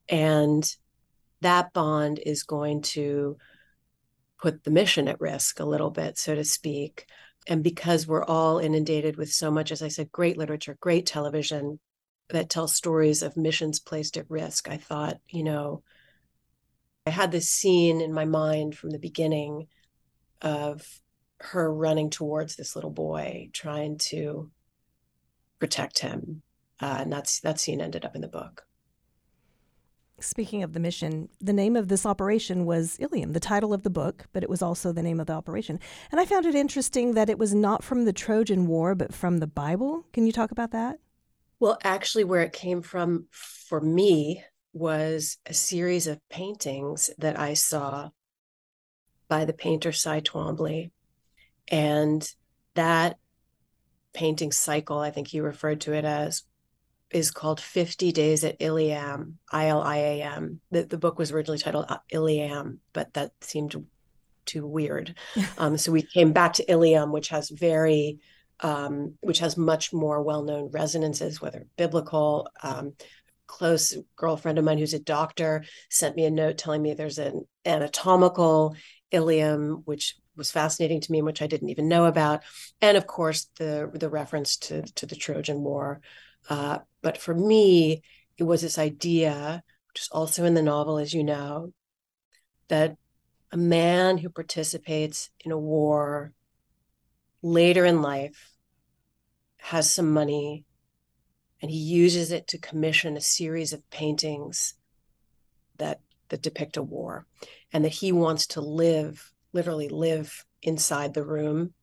And 0.09 0.67
that 1.41 1.71
bond 1.71 2.19
is 2.25 2.41
going 2.41 2.81
to 2.81 3.37
put 4.41 4.63
the 4.63 4.71
mission 4.71 5.07
at 5.07 5.21
risk 5.21 5.59
a 5.59 5.65
little 5.65 5.91
bit, 5.91 6.17
so 6.17 6.33
to 6.33 6.43
speak. 6.43 7.05
And 7.47 7.63
because 7.63 8.07
we're 8.07 8.23
all 8.23 8.57
inundated 8.57 9.17
with 9.17 9.31
so 9.31 9.51
much, 9.51 9.71
as 9.71 9.83
I 9.83 9.89
said, 9.89 10.11
great 10.11 10.35
literature, 10.35 10.77
great 10.79 11.05
television 11.05 11.79
that 12.29 12.49
tells 12.49 12.73
stories 12.73 13.21
of 13.21 13.37
missions 13.37 13.79
placed 13.79 14.17
at 14.17 14.31
risk, 14.31 14.67
I 14.67 14.77
thought, 14.77 15.17
you 15.29 15.43
know, 15.43 15.83
I 17.05 17.11
had 17.11 17.31
this 17.31 17.51
scene 17.51 18.01
in 18.01 18.11
my 18.11 18.25
mind 18.25 18.75
from 18.75 18.89
the 18.89 18.97
beginning 18.97 19.67
of 20.41 21.01
her 21.39 21.73
running 21.73 22.09
towards 22.09 22.55
this 22.55 22.75
little 22.75 22.91
boy, 22.91 23.49
trying 23.53 23.97
to 23.97 24.49
protect 25.59 25.99
him. 25.99 26.41
Uh, 26.81 26.97
and 26.99 27.11
that's 27.11 27.39
that 27.41 27.59
scene 27.59 27.81
ended 27.81 28.05
up 28.05 28.15
in 28.15 28.21
the 28.21 28.27
book. 28.27 28.65
Speaking 30.19 30.63
of 30.63 30.71
the 30.71 30.79
mission, 30.79 31.27
the 31.41 31.51
name 31.51 31.75
of 31.75 31.89
this 31.89 32.05
operation 32.05 32.65
was 32.65 32.97
Ilium, 32.99 33.33
the 33.33 33.39
title 33.39 33.73
of 33.73 33.83
the 33.83 33.89
book, 33.89 34.27
but 34.31 34.43
it 34.43 34.49
was 34.49 34.61
also 34.61 34.93
the 34.93 35.03
name 35.03 35.19
of 35.19 35.27
the 35.27 35.33
operation. 35.33 35.77
And 36.09 36.21
I 36.21 36.25
found 36.25 36.45
it 36.45 36.55
interesting 36.55 37.15
that 37.15 37.29
it 37.29 37.37
was 37.37 37.53
not 37.53 37.83
from 37.83 38.05
the 38.05 38.13
Trojan 38.13 38.65
War, 38.65 38.95
but 38.95 39.13
from 39.13 39.39
the 39.39 39.47
Bible. 39.47 40.05
Can 40.13 40.25
you 40.25 40.31
talk 40.31 40.51
about 40.51 40.71
that? 40.71 40.99
Well, 41.59 41.77
actually, 41.83 42.23
where 42.23 42.41
it 42.41 42.53
came 42.53 42.81
from 42.81 43.27
for 43.31 43.81
me 43.81 44.43
was 44.71 45.37
a 45.45 45.53
series 45.53 46.07
of 46.07 46.19
paintings 46.29 47.09
that 47.17 47.37
I 47.37 47.53
saw 47.53 48.09
by 49.27 49.45
the 49.45 49.53
painter 49.53 49.91
Cy 49.91 50.21
Twombly. 50.21 50.91
And 51.67 52.27
that 52.75 53.17
painting 54.13 54.51
cycle, 54.51 54.99
I 54.99 55.11
think 55.11 55.27
he 55.27 55.39
referred 55.39 55.81
to 55.81 55.93
it 55.93 56.05
as, 56.05 56.43
is 57.11 57.31
called 57.31 57.59
50 57.59 58.11
Days 58.11 58.43
at 58.43 58.59
Iliam, 58.59 59.35
I 59.51 59.67
L 59.67 59.81
I 59.81 59.97
A 59.97 60.21
M. 60.23 60.59
The, 60.71 60.83
the 60.83 60.97
book 60.97 61.19
was 61.19 61.31
originally 61.31 61.59
titled 61.59 61.85
uh, 61.87 61.99
Iliam, 62.11 62.79
but 62.93 63.13
that 63.13 63.31
seemed 63.41 63.75
too 64.45 64.65
weird. 64.65 65.15
Um, 65.57 65.77
so 65.77 65.91
we 65.91 66.01
came 66.01 66.33
back 66.33 66.53
to 66.53 66.69
Ilium, 66.69 67.11
which 67.11 67.29
has 67.29 67.49
very, 67.49 68.19
um, 68.59 69.15
which 69.21 69.39
has 69.39 69.55
much 69.55 69.93
more 69.93 70.21
well 70.21 70.43
known 70.43 70.69
resonances, 70.71 71.41
whether 71.41 71.67
biblical. 71.77 72.49
Um, 72.61 72.93
close 73.47 73.95
girlfriend 74.15 74.57
of 74.57 74.65
mine 74.65 74.79
who's 74.79 74.95
a 74.95 74.99
doctor 74.99 75.63
sent 75.91 76.15
me 76.15 76.25
a 76.25 76.31
note 76.31 76.57
telling 76.57 76.81
me 76.81 76.95
there's 76.95 77.19
an 77.19 77.45
anatomical 77.63 78.75
Ilium, 79.11 79.83
which 79.85 80.15
was 80.35 80.51
fascinating 80.51 80.99
to 81.01 81.11
me 81.11 81.19
and 81.19 81.25
which 81.25 81.41
I 81.41 81.47
didn't 81.47 81.69
even 81.69 81.87
know 81.87 82.05
about. 82.05 82.43
And 82.81 82.97
of 82.97 83.07
course, 83.07 83.49
the 83.57 83.89
the 83.93 84.09
reference 84.09 84.57
to 84.57 84.81
to 84.81 85.05
the 85.05 85.15
Trojan 85.15 85.61
War. 85.61 86.01
Uh, 86.49 86.79
but 87.01 87.17
for 87.17 87.33
me, 87.33 88.03
it 88.37 88.43
was 88.43 88.61
this 88.61 88.77
idea, 88.77 89.63
which 89.87 90.01
is 90.01 90.09
also 90.11 90.45
in 90.45 90.53
the 90.53 90.61
novel, 90.61 90.97
as 90.97 91.13
you 91.13 91.23
know, 91.23 91.73
that 92.67 92.97
a 93.51 93.57
man 93.57 94.17
who 94.17 94.29
participates 94.29 95.29
in 95.39 95.51
a 95.51 95.57
war 95.57 96.33
later 97.41 97.85
in 97.85 98.01
life 98.01 98.51
has 99.57 99.89
some 99.89 100.11
money 100.11 100.65
and 101.61 101.71
he 101.71 101.77
uses 101.77 102.31
it 102.31 102.47
to 102.47 102.57
commission 102.57 103.17
a 103.17 103.21
series 103.21 103.73
of 103.73 103.89
paintings 103.89 104.75
that 105.77 106.01
that 106.29 106.41
depict 106.41 106.77
a 106.77 106.83
war 106.83 107.25
and 107.73 107.83
that 107.83 107.89
he 107.89 108.11
wants 108.11 108.47
to 108.47 108.61
live 108.61 109.31
literally 109.53 109.89
live 109.89 110.45
inside 110.61 111.13
the 111.13 111.23
room 111.23 111.73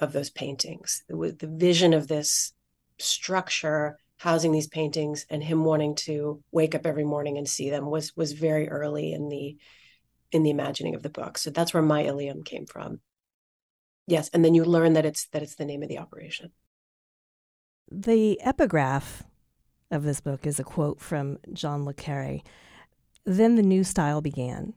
of 0.00 0.12
those 0.12 0.30
paintings 0.30 1.02
the, 1.08 1.36
the 1.38 1.46
vision 1.46 1.92
of 1.94 2.08
this 2.08 2.52
structure 2.98 3.98
housing 4.18 4.52
these 4.52 4.68
paintings 4.68 5.26
and 5.28 5.42
him 5.42 5.64
wanting 5.64 5.94
to 5.94 6.42
wake 6.50 6.74
up 6.74 6.86
every 6.86 7.04
morning 7.04 7.36
and 7.36 7.48
see 7.48 7.70
them 7.70 7.86
was 7.90 8.16
was 8.16 8.32
very 8.32 8.68
early 8.68 9.12
in 9.12 9.28
the 9.28 9.56
in 10.32 10.42
the 10.42 10.50
imagining 10.50 10.94
of 10.94 11.02
the 11.02 11.10
book. 11.10 11.38
So 11.38 11.50
that's 11.50 11.72
where 11.72 11.82
my 11.82 12.02
Ilium 12.02 12.42
came 12.42 12.66
from. 12.66 13.00
Yes, 14.06 14.30
and 14.32 14.44
then 14.44 14.54
you 14.54 14.64
learn 14.64 14.94
that 14.94 15.06
it's 15.06 15.26
that 15.28 15.42
it's 15.42 15.56
the 15.56 15.64
name 15.64 15.82
of 15.82 15.88
the 15.88 15.98
operation. 15.98 16.52
The 17.90 18.40
epigraph 18.40 19.24
of 19.90 20.02
this 20.02 20.20
book 20.20 20.46
is 20.46 20.58
a 20.58 20.64
quote 20.64 21.00
from 21.00 21.38
John 21.52 21.84
le 21.84 21.94
Carre. 21.94 22.40
Then 23.26 23.56
the 23.56 23.62
new 23.62 23.82
style 23.82 24.20
began. 24.20 24.72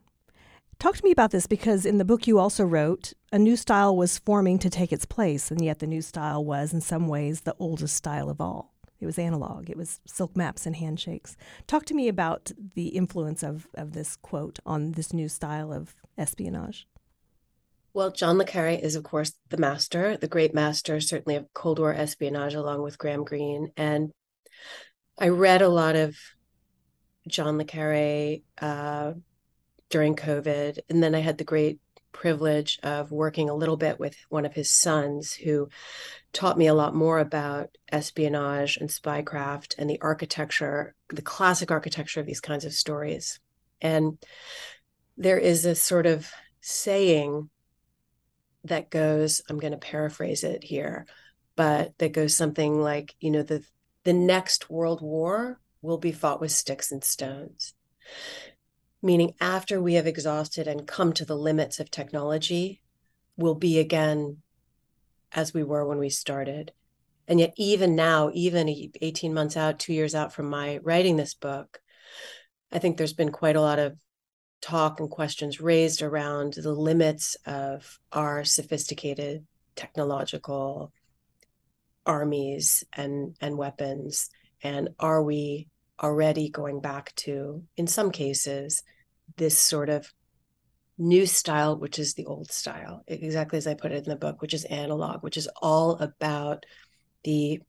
Talk 0.79 0.97
to 0.97 1.03
me 1.03 1.11
about 1.11 1.29
this 1.31 1.45
because 1.45 1.85
in 1.85 1.99
the 1.99 2.05
book 2.05 2.25
you 2.25 2.39
also 2.39 2.63
wrote 2.63 3.13
a 3.31 3.37
new 3.37 3.55
style 3.55 3.95
was 3.95 4.17
forming 4.17 4.57
to 4.59 4.69
take 4.69 4.91
its 4.91 5.05
place, 5.05 5.51
and 5.51 5.63
yet 5.63 5.79
the 5.79 5.87
new 5.87 6.01
style 6.01 6.43
was, 6.43 6.73
in 6.73 6.81
some 6.81 7.07
ways, 7.07 7.41
the 7.41 7.55
oldest 7.59 7.95
style 7.95 8.29
of 8.29 8.41
all. 8.41 8.73
It 8.99 9.05
was 9.05 9.19
analog. 9.19 9.69
It 9.69 9.77
was 9.77 10.01
silk 10.07 10.35
maps 10.35 10.65
and 10.65 10.75
handshakes. 10.75 11.37
Talk 11.67 11.85
to 11.85 11.93
me 11.93 12.07
about 12.07 12.51
the 12.73 12.87
influence 12.87 13.43
of, 13.43 13.67
of 13.75 13.93
this 13.93 14.15
quote 14.15 14.59
on 14.65 14.93
this 14.93 15.13
new 15.13 15.29
style 15.29 15.71
of 15.71 15.95
espionage. 16.17 16.87
Well, 17.93 18.11
John 18.11 18.37
le 18.37 18.45
Carre 18.45 18.69
is, 18.69 18.95
of 18.95 19.03
course, 19.03 19.33
the 19.49 19.57
master, 19.57 20.17
the 20.17 20.27
great 20.27 20.53
master, 20.53 20.99
certainly 20.99 21.35
of 21.35 21.53
Cold 21.53 21.79
War 21.79 21.93
espionage, 21.93 22.55
along 22.55 22.81
with 22.81 22.97
Graham 22.97 23.23
Greene. 23.23 23.71
And 23.77 24.11
I 25.19 25.29
read 25.29 25.61
a 25.61 25.69
lot 25.69 25.95
of 25.95 26.15
John 27.27 27.57
le 27.57 27.65
Carre 27.65 28.37
uh, 28.61 29.13
during 29.89 30.15
COVID. 30.15 30.79
And 30.89 31.03
then 31.03 31.15
I 31.15 31.19
had 31.19 31.37
the 31.37 31.43
great 31.43 31.79
privilege 32.11 32.79
of 32.83 33.11
working 33.11 33.49
a 33.49 33.55
little 33.55 33.77
bit 33.77 33.99
with 33.99 34.15
one 34.29 34.45
of 34.45 34.53
his 34.53 34.69
sons 34.69 35.33
who 35.33 35.69
taught 36.33 36.57
me 36.57 36.67
a 36.67 36.73
lot 36.73 36.95
more 36.95 37.19
about 37.19 37.69
espionage 37.91 38.77
and 38.77 38.89
spycraft 38.89 39.75
and 39.77 39.89
the 39.89 40.01
architecture, 40.01 40.95
the 41.09 41.21
classic 41.21 41.71
architecture 41.71 42.19
of 42.19 42.25
these 42.25 42.41
kinds 42.41 42.65
of 42.65 42.73
stories. 42.73 43.39
And 43.81 44.17
there 45.17 45.37
is 45.37 45.65
a 45.65 45.75
sort 45.75 46.05
of 46.05 46.31
saying 46.61 47.49
that 48.65 48.89
goes, 48.89 49.41
I'm 49.49 49.59
going 49.59 49.71
to 49.71 49.77
paraphrase 49.77 50.43
it 50.43 50.63
here, 50.63 51.05
but 51.55 51.97
that 51.99 52.13
goes 52.13 52.35
something 52.35 52.81
like, 52.81 53.15
you 53.19 53.31
know, 53.31 53.43
the 53.43 53.63
the 54.05 54.13
next 54.13 54.69
world 54.69 55.01
war 55.01 55.59
will 55.81 55.97
be 55.97 56.11
fought 56.11 56.41
with 56.41 56.51
sticks 56.51 56.91
and 56.91 57.03
stones. 57.03 57.73
Meaning 59.01 59.33
after 59.39 59.81
we 59.81 59.93
have 59.93 60.07
exhausted 60.07 60.67
and 60.67 60.87
come 60.87 61.13
to 61.13 61.25
the 61.25 61.37
limits 61.37 61.79
of 61.79 61.89
technology, 61.89 62.81
we'll 63.37 63.55
be 63.55 63.79
again 63.79 64.37
as 65.31 65.53
we 65.53 65.63
were 65.63 65.85
when 65.85 65.99
we 65.99 66.09
started. 66.09 66.71
And 67.27 67.39
yet, 67.39 67.53
even 67.57 67.95
now, 67.95 68.31
even 68.33 68.67
18 69.01 69.33
months 69.33 69.55
out, 69.55 69.79
two 69.79 69.93
years 69.93 70.15
out 70.15 70.33
from 70.33 70.49
my 70.49 70.79
writing 70.83 71.15
this 71.15 71.35
book, 71.35 71.79
I 72.71 72.79
think 72.79 72.97
there's 72.97 73.13
been 73.13 73.31
quite 73.31 73.55
a 73.55 73.61
lot 73.61 73.79
of 73.79 73.97
talk 74.61 74.99
and 74.99 75.09
questions 75.09 75.61
raised 75.61 76.01
around 76.01 76.53
the 76.53 76.73
limits 76.73 77.37
of 77.45 77.99
our 78.11 78.43
sophisticated 78.43 79.45
technological 79.75 80.91
armies 82.05 82.83
and, 82.93 83.35
and 83.39 83.57
weapons. 83.57 84.29
And 84.63 84.89
are 84.99 85.23
we 85.23 85.67
already 86.01 86.49
going 86.49 86.81
back 86.81 87.13
to, 87.15 87.63
in 87.77 87.87
some 87.87 88.11
cases, 88.11 88.83
this 89.37 89.57
sort 89.57 89.89
of 89.89 90.11
new 90.97 91.25
style, 91.25 91.77
which 91.77 91.97
is 91.99 92.13
the 92.13 92.25
old 92.25 92.51
style, 92.51 93.03
exactly 93.07 93.57
as 93.57 93.67
I 93.67 93.73
put 93.73 93.91
it 93.91 94.03
in 94.03 94.09
the 94.09 94.15
book, 94.15 94.41
which 94.41 94.53
is 94.53 94.65
analog, 94.65 95.23
which 95.23 95.37
is 95.37 95.49
all 95.61 95.95
about 95.97 96.65
the 97.23 97.61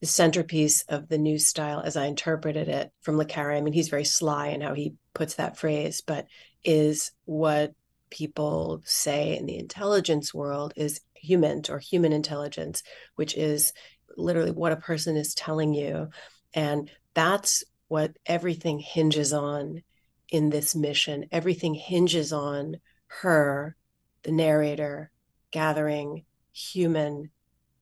the 0.00 0.06
centerpiece 0.06 0.82
of 0.88 1.08
the 1.08 1.18
new 1.18 1.38
style, 1.38 1.82
as 1.84 1.94
I 1.94 2.06
interpreted 2.06 2.68
it 2.68 2.90
from 3.02 3.18
Le 3.18 3.26
Carre. 3.26 3.52
I 3.52 3.60
mean, 3.60 3.74
he's 3.74 3.90
very 3.90 4.06
sly 4.06 4.48
in 4.48 4.62
how 4.62 4.72
he 4.72 4.94
puts 5.12 5.34
that 5.34 5.58
phrase, 5.58 6.00
but 6.00 6.26
is 6.64 7.12
what 7.26 7.74
people 8.08 8.80
say 8.84 9.36
in 9.36 9.44
the 9.44 9.58
intelligence 9.58 10.32
world 10.32 10.72
is 10.74 11.02
HUMINT 11.22 11.68
or 11.68 11.78
human 11.78 12.12
intelligence, 12.12 12.82
which 13.16 13.36
is 13.36 13.74
literally 14.16 14.50
what 14.50 14.72
a 14.72 14.76
person 14.76 15.16
is 15.16 15.34
telling 15.34 15.74
you. 15.74 16.08
And 16.54 16.90
that's 17.14 17.64
what 17.88 18.16
everything 18.26 18.78
hinges 18.78 19.32
on 19.32 19.82
in 20.28 20.50
this 20.50 20.74
mission. 20.74 21.26
Everything 21.32 21.74
hinges 21.74 22.32
on 22.32 22.76
her, 23.08 23.76
the 24.22 24.32
narrator, 24.32 25.10
gathering 25.50 26.24
human 26.52 27.30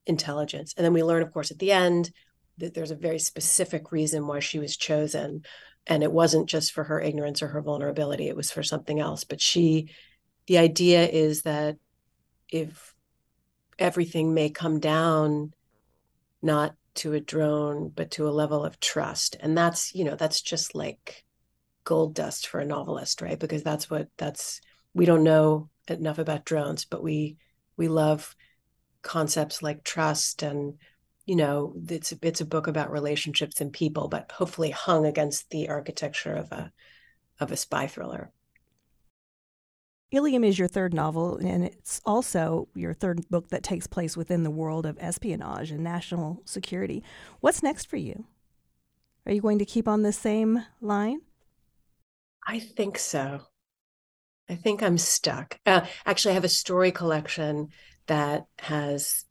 intelligence. 0.06 0.74
And 0.76 0.84
then 0.84 0.92
we 0.92 1.02
learn, 1.02 1.22
of 1.22 1.32
course, 1.32 1.50
at 1.50 1.58
the 1.58 1.72
end 1.72 2.10
that 2.58 2.74
there's 2.74 2.90
a 2.90 2.96
very 2.96 3.18
specific 3.18 3.92
reason 3.92 4.26
why 4.26 4.40
she 4.40 4.58
was 4.58 4.76
chosen. 4.76 5.42
And 5.86 6.02
it 6.02 6.12
wasn't 6.12 6.48
just 6.48 6.72
for 6.72 6.84
her 6.84 7.00
ignorance 7.00 7.42
or 7.42 7.48
her 7.48 7.62
vulnerability, 7.62 8.28
it 8.28 8.36
was 8.36 8.50
for 8.50 8.62
something 8.62 9.00
else. 9.00 9.24
But 9.24 9.40
she, 9.40 9.90
the 10.46 10.58
idea 10.58 11.06
is 11.06 11.42
that 11.42 11.76
if 12.48 12.94
everything 13.78 14.34
may 14.34 14.50
come 14.50 14.80
down, 14.80 15.52
not 16.42 16.74
to 16.96 17.12
a 17.12 17.20
drone, 17.20 17.92
but 17.94 18.10
to 18.12 18.28
a 18.28 18.30
level 18.30 18.64
of 18.64 18.80
trust. 18.80 19.36
And 19.40 19.56
that's, 19.56 19.94
you 19.94 20.04
know, 20.04 20.16
that's 20.16 20.40
just 20.40 20.74
like 20.74 21.24
gold 21.84 22.14
dust 22.14 22.48
for 22.48 22.60
a 22.60 22.64
novelist, 22.64 23.22
right? 23.22 23.38
Because 23.38 23.62
that's 23.62 23.88
what 23.88 24.08
that's 24.16 24.60
we 24.94 25.06
don't 25.06 25.24
know 25.24 25.70
enough 25.88 26.18
about 26.18 26.44
drones, 26.44 26.84
but 26.84 27.02
we 27.02 27.36
we 27.76 27.88
love 27.88 28.34
concepts 29.02 29.62
like 29.62 29.84
trust 29.84 30.42
and 30.42 30.74
you 31.24 31.36
know 31.36 31.72
it's 31.88 32.12
it's 32.20 32.40
a 32.40 32.46
book 32.46 32.66
about 32.66 32.90
relationships 32.90 33.60
and 33.60 33.72
people 33.72 34.08
but 34.08 34.30
hopefully 34.32 34.70
hung 34.70 35.06
against 35.06 35.48
the 35.50 35.68
architecture 35.68 36.34
of 36.34 36.50
a 36.52 36.72
of 37.38 37.52
a 37.52 37.56
spy 37.56 37.86
thriller 37.86 38.32
Ilium 40.10 40.42
is 40.42 40.58
your 40.58 40.68
third 40.68 40.94
novel, 40.94 41.36
and 41.36 41.64
it's 41.64 42.00
also 42.04 42.68
your 42.74 42.94
third 42.94 43.28
book 43.28 43.50
that 43.50 43.62
takes 43.62 43.86
place 43.86 44.16
within 44.16 44.42
the 44.42 44.50
world 44.50 44.86
of 44.86 44.96
espionage 44.98 45.70
and 45.70 45.84
national 45.84 46.40
security. 46.46 47.04
What's 47.40 47.62
next 47.62 47.86
for 47.86 47.98
you? 47.98 48.24
Are 49.26 49.32
you 49.32 49.42
going 49.42 49.58
to 49.58 49.66
keep 49.66 49.86
on 49.86 50.02
the 50.02 50.12
same 50.12 50.64
line? 50.80 51.20
I 52.46 52.58
think 52.58 52.98
so. 52.98 53.42
I 54.48 54.54
think 54.54 54.82
I'm 54.82 54.96
stuck. 54.96 55.58
Uh, 55.66 55.82
actually, 56.06 56.30
I 56.30 56.34
have 56.34 56.44
a 56.44 56.48
story 56.48 56.90
collection 56.90 57.68
that 58.06 58.46
has 58.60 59.26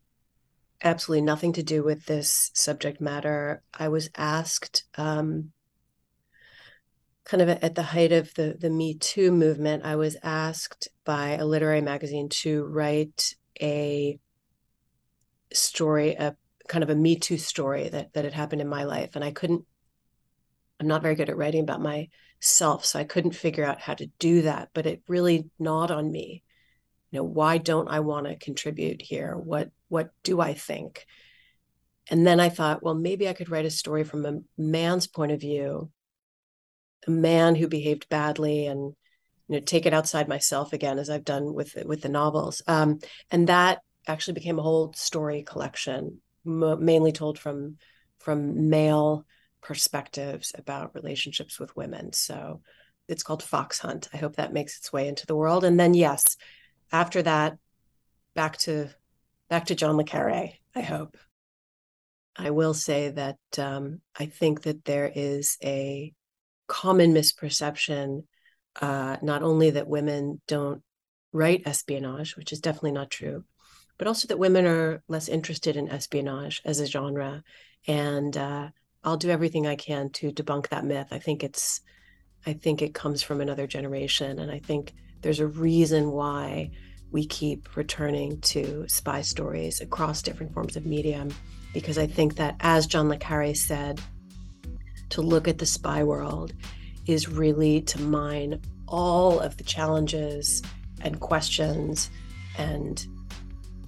absolutely 0.84 1.22
nothing 1.22 1.54
to 1.54 1.64
do 1.64 1.82
with 1.82 2.06
this 2.06 2.52
subject 2.54 3.00
matter. 3.00 3.62
I 3.74 3.88
was 3.88 4.10
asked, 4.16 4.84
um, 4.96 5.50
kind 7.28 7.42
of 7.42 7.48
at 7.50 7.74
the 7.74 7.82
height 7.82 8.10
of 8.10 8.34
the 8.34 8.56
the 8.58 8.70
Me 8.70 8.94
Too 8.94 9.30
movement, 9.30 9.84
I 9.84 9.96
was 9.96 10.16
asked 10.22 10.88
by 11.04 11.30
a 11.32 11.44
literary 11.44 11.82
magazine 11.82 12.28
to 12.30 12.64
write 12.64 13.34
a 13.60 14.18
story, 15.52 16.14
a 16.14 16.36
kind 16.66 16.82
of 16.82 16.90
a 16.90 16.96
Me 16.96 17.16
Too 17.16 17.38
story 17.38 17.88
that 17.90 18.12
that 18.14 18.24
had 18.24 18.34
happened 18.34 18.62
in 18.62 18.68
my 18.68 18.84
life, 18.84 19.14
and 19.14 19.24
I 19.24 19.30
couldn't. 19.30 19.64
I'm 20.80 20.88
not 20.88 21.02
very 21.02 21.14
good 21.14 21.28
at 21.28 21.36
writing 21.36 21.62
about 21.62 21.82
myself, 21.82 22.84
so 22.84 22.98
I 22.98 23.04
couldn't 23.04 23.32
figure 23.32 23.64
out 23.64 23.80
how 23.80 23.94
to 23.94 24.06
do 24.18 24.42
that. 24.42 24.70
But 24.72 24.86
it 24.86 25.02
really 25.06 25.50
gnawed 25.58 25.90
on 25.90 26.10
me 26.10 26.42
you 27.10 27.18
know 27.18 27.24
why 27.24 27.58
don't 27.58 27.88
i 27.88 28.00
want 28.00 28.26
to 28.26 28.36
contribute 28.36 29.00
here 29.00 29.36
what 29.36 29.70
what 29.88 30.10
do 30.22 30.40
i 30.40 30.54
think 30.54 31.06
and 32.10 32.26
then 32.26 32.40
i 32.40 32.48
thought 32.48 32.82
well 32.82 32.94
maybe 32.94 33.28
i 33.28 33.32
could 33.32 33.50
write 33.50 33.64
a 33.64 33.70
story 33.70 34.04
from 34.04 34.26
a 34.26 34.38
man's 34.56 35.06
point 35.06 35.32
of 35.32 35.40
view 35.40 35.90
a 37.08 37.10
man 37.10 37.54
who 37.54 37.68
behaved 37.68 38.08
badly 38.08 38.66
and 38.66 38.94
you 39.48 39.56
know 39.56 39.60
take 39.60 39.86
it 39.86 39.94
outside 39.94 40.28
myself 40.28 40.72
again 40.72 40.98
as 40.98 41.10
i've 41.10 41.24
done 41.24 41.54
with 41.54 41.76
with 41.84 42.02
the 42.02 42.08
novels. 42.08 42.62
Um, 42.66 43.00
and 43.30 43.48
that 43.48 43.80
actually 44.06 44.34
became 44.34 44.58
a 44.58 44.62
whole 44.62 44.92
story 44.94 45.42
collection 45.42 46.20
m- 46.46 46.84
mainly 46.84 47.12
told 47.12 47.38
from 47.38 47.76
from 48.18 48.68
male 48.68 49.24
perspectives 49.60 50.52
about 50.56 50.94
relationships 50.94 51.58
with 51.58 51.76
women. 51.76 52.12
So 52.12 52.62
it's 53.08 53.22
called 53.22 53.42
fox 53.42 53.78
hunt. 53.78 54.08
I 54.12 54.18
hope 54.18 54.36
that 54.36 54.52
makes 54.52 54.78
its 54.78 54.92
way 54.92 55.08
into 55.08 55.26
the 55.26 55.36
world. 55.36 55.64
And 55.64 55.78
then 55.78 55.94
yes 55.94 56.36
after 56.92 57.22
that, 57.22 57.58
back 58.34 58.56
to 58.58 58.88
back 59.48 59.66
to 59.66 59.74
John 59.74 59.96
le 59.96 60.04
Carre, 60.04 60.52
I 60.74 60.80
hope. 60.80 61.16
I 62.36 62.50
will 62.50 62.74
say 62.74 63.10
that 63.10 63.38
um, 63.58 64.00
I 64.16 64.26
think 64.26 64.62
that 64.62 64.84
there 64.84 65.10
is 65.12 65.58
a 65.62 66.12
common 66.68 67.12
misperception, 67.12 68.24
uh, 68.80 69.16
not 69.22 69.42
only 69.42 69.70
that 69.70 69.88
women 69.88 70.40
don't 70.46 70.82
write 71.32 71.62
espionage, 71.66 72.36
which 72.36 72.52
is 72.52 72.60
definitely 72.60 72.92
not 72.92 73.10
true, 73.10 73.44
but 73.98 74.06
also 74.06 74.28
that 74.28 74.38
women 74.38 74.66
are 74.66 75.02
less 75.08 75.28
interested 75.28 75.76
in 75.76 75.88
espionage 75.88 76.62
as 76.64 76.78
a 76.80 76.86
genre. 76.86 77.42
And 77.86 78.36
uh, 78.36 78.68
I'll 79.02 79.16
do 79.16 79.30
everything 79.30 79.66
I 79.66 79.76
can 79.76 80.10
to 80.10 80.30
debunk 80.30 80.68
that 80.68 80.84
myth. 80.84 81.08
I 81.10 81.18
think 81.18 81.42
it's, 81.42 81.80
I 82.46 82.52
think 82.52 82.82
it 82.82 82.94
comes 82.94 83.22
from 83.22 83.40
another 83.40 83.66
generation, 83.66 84.38
and 84.38 84.50
I 84.50 84.60
think 84.60 84.94
there's 85.20 85.40
a 85.40 85.46
reason 85.46 86.12
why 86.12 86.70
we 87.10 87.26
keep 87.26 87.76
returning 87.76 88.40
to 88.42 88.84
spy 88.86 89.22
stories 89.22 89.80
across 89.80 90.22
different 90.22 90.52
forms 90.52 90.76
of 90.76 90.86
medium 90.86 91.30
because 91.72 91.98
I 91.98 92.06
think 92.06 92.36
that, 92.36 92.56
as 92.60 92.86
John 92.86 93.08
le 93.08 93.16
Carre 93.16 93.54
said, 93.54 94.00
to 95.10 95.22
look 95.22 95.48
at 95.48 95.58
the 95.58 95.66
spy 95.66 96.02
world 96.02 96.52
is 97.06 97.28
really 97.28 97.80
to 97.82 98.00
mine 98.00 98.60
all 98.86 99.40
of 99.40 99.56
the 99.56 99.64
challenges 99.64 100.62
and 101.00 101.20
questions 101.20 102.10
and 102.56 103.06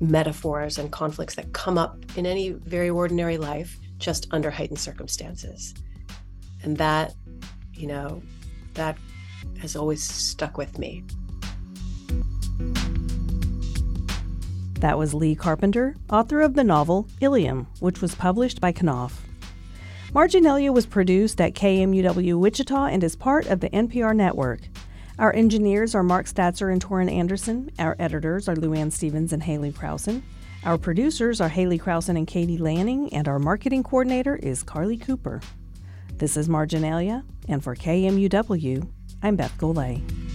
metaphors 0.00 0.78
and 0.78 0.90
conflicts 0.90 1.34
that 1.34 1.52
come 1.52 1.76
up 1.76 1.98
in 2.16 2.24
any 2.24 2.50
very 2.50 2.88
ordinary 2.88 3.36
life 3.36 3.78
just 3.98 4.26
under 4.30 4.50
heightened 4.50 4.78
circumstances. 4.78 5.74
And 6.62 6.76
that, 6.78 7.14
you 7.74 7.86
know, 7.86 8.22
that 8.74 8.96
has 9.60 9.76
always 9.76 10.02
stuck 10.02 10.56
with 10.56 10.78
me. 10.78 11.04
That 14.80 14.96
was 14.96 15.12
Lea 15.12 15.34
Carpenter, 15.34 15.94
author 16.08 16.40
of 16.40 16.54
the 16.54 16.64
novel 16.64 17.06
Ilium, 17.20 17.66
which 17.80 18.00
was 18.00 18.14
published 18.14 18.62
by 18.62 18.72
Knopf. 18.72 19.29
Marginalia 20.12 20.72
was 20.72 20.86
produced 20.86 21.40
at 21.40 21.54
KMUW 21.54 22.34
Wichita 22.34 22.86
and 22.86 23.04
is 23.04 23.14
part 23.14 23.46
of 23.46 23.60
the 23.60 23.70
NPR 23.70 24.14
network. 24.14 24.58
Our 25.20 25.32
engineers 25.32 25.94
are 25.94 26.02
Mark 26.02 26.26
Statzer 26.26 26.72
and 26.72 26.84
Torin 26.84 27.08
Anderson. 27.08 27.70
Our 27.78 27.94
editors 28.00 28.48
are 28.48 28.56
Luann 28.56 28.90
Stevens 28.90 29.32
and 29.32 29.44
Haley 29.44 29.70
Krausen. 29.70 30.22
Our 30.64 30.78
producers 30.78 31.40
are 31.40 31.48
Haley 31.48 31.78
Krausen 31.78 32.16
and 32.18 32.26
Katie 32.26 32.58
Lanning, 32.58 33.14
and 33.14 33.28
our 33.28 33.38
marketing 33.38 33.84
coordinator 33.84 34.34
is 34.34 34.64
Carly 34.64 34.96
Cooper. 34.96 35.40
This 36.16 36.36
is 36.36 36.48
Marginalia, 36.48 37.24
and 37.48 37.62
for 37.62 37.76
KMUW, 37.76 38.88
I'm 39.22 39.36
Beth 39.36 39.56
Golay. 39.58 40.29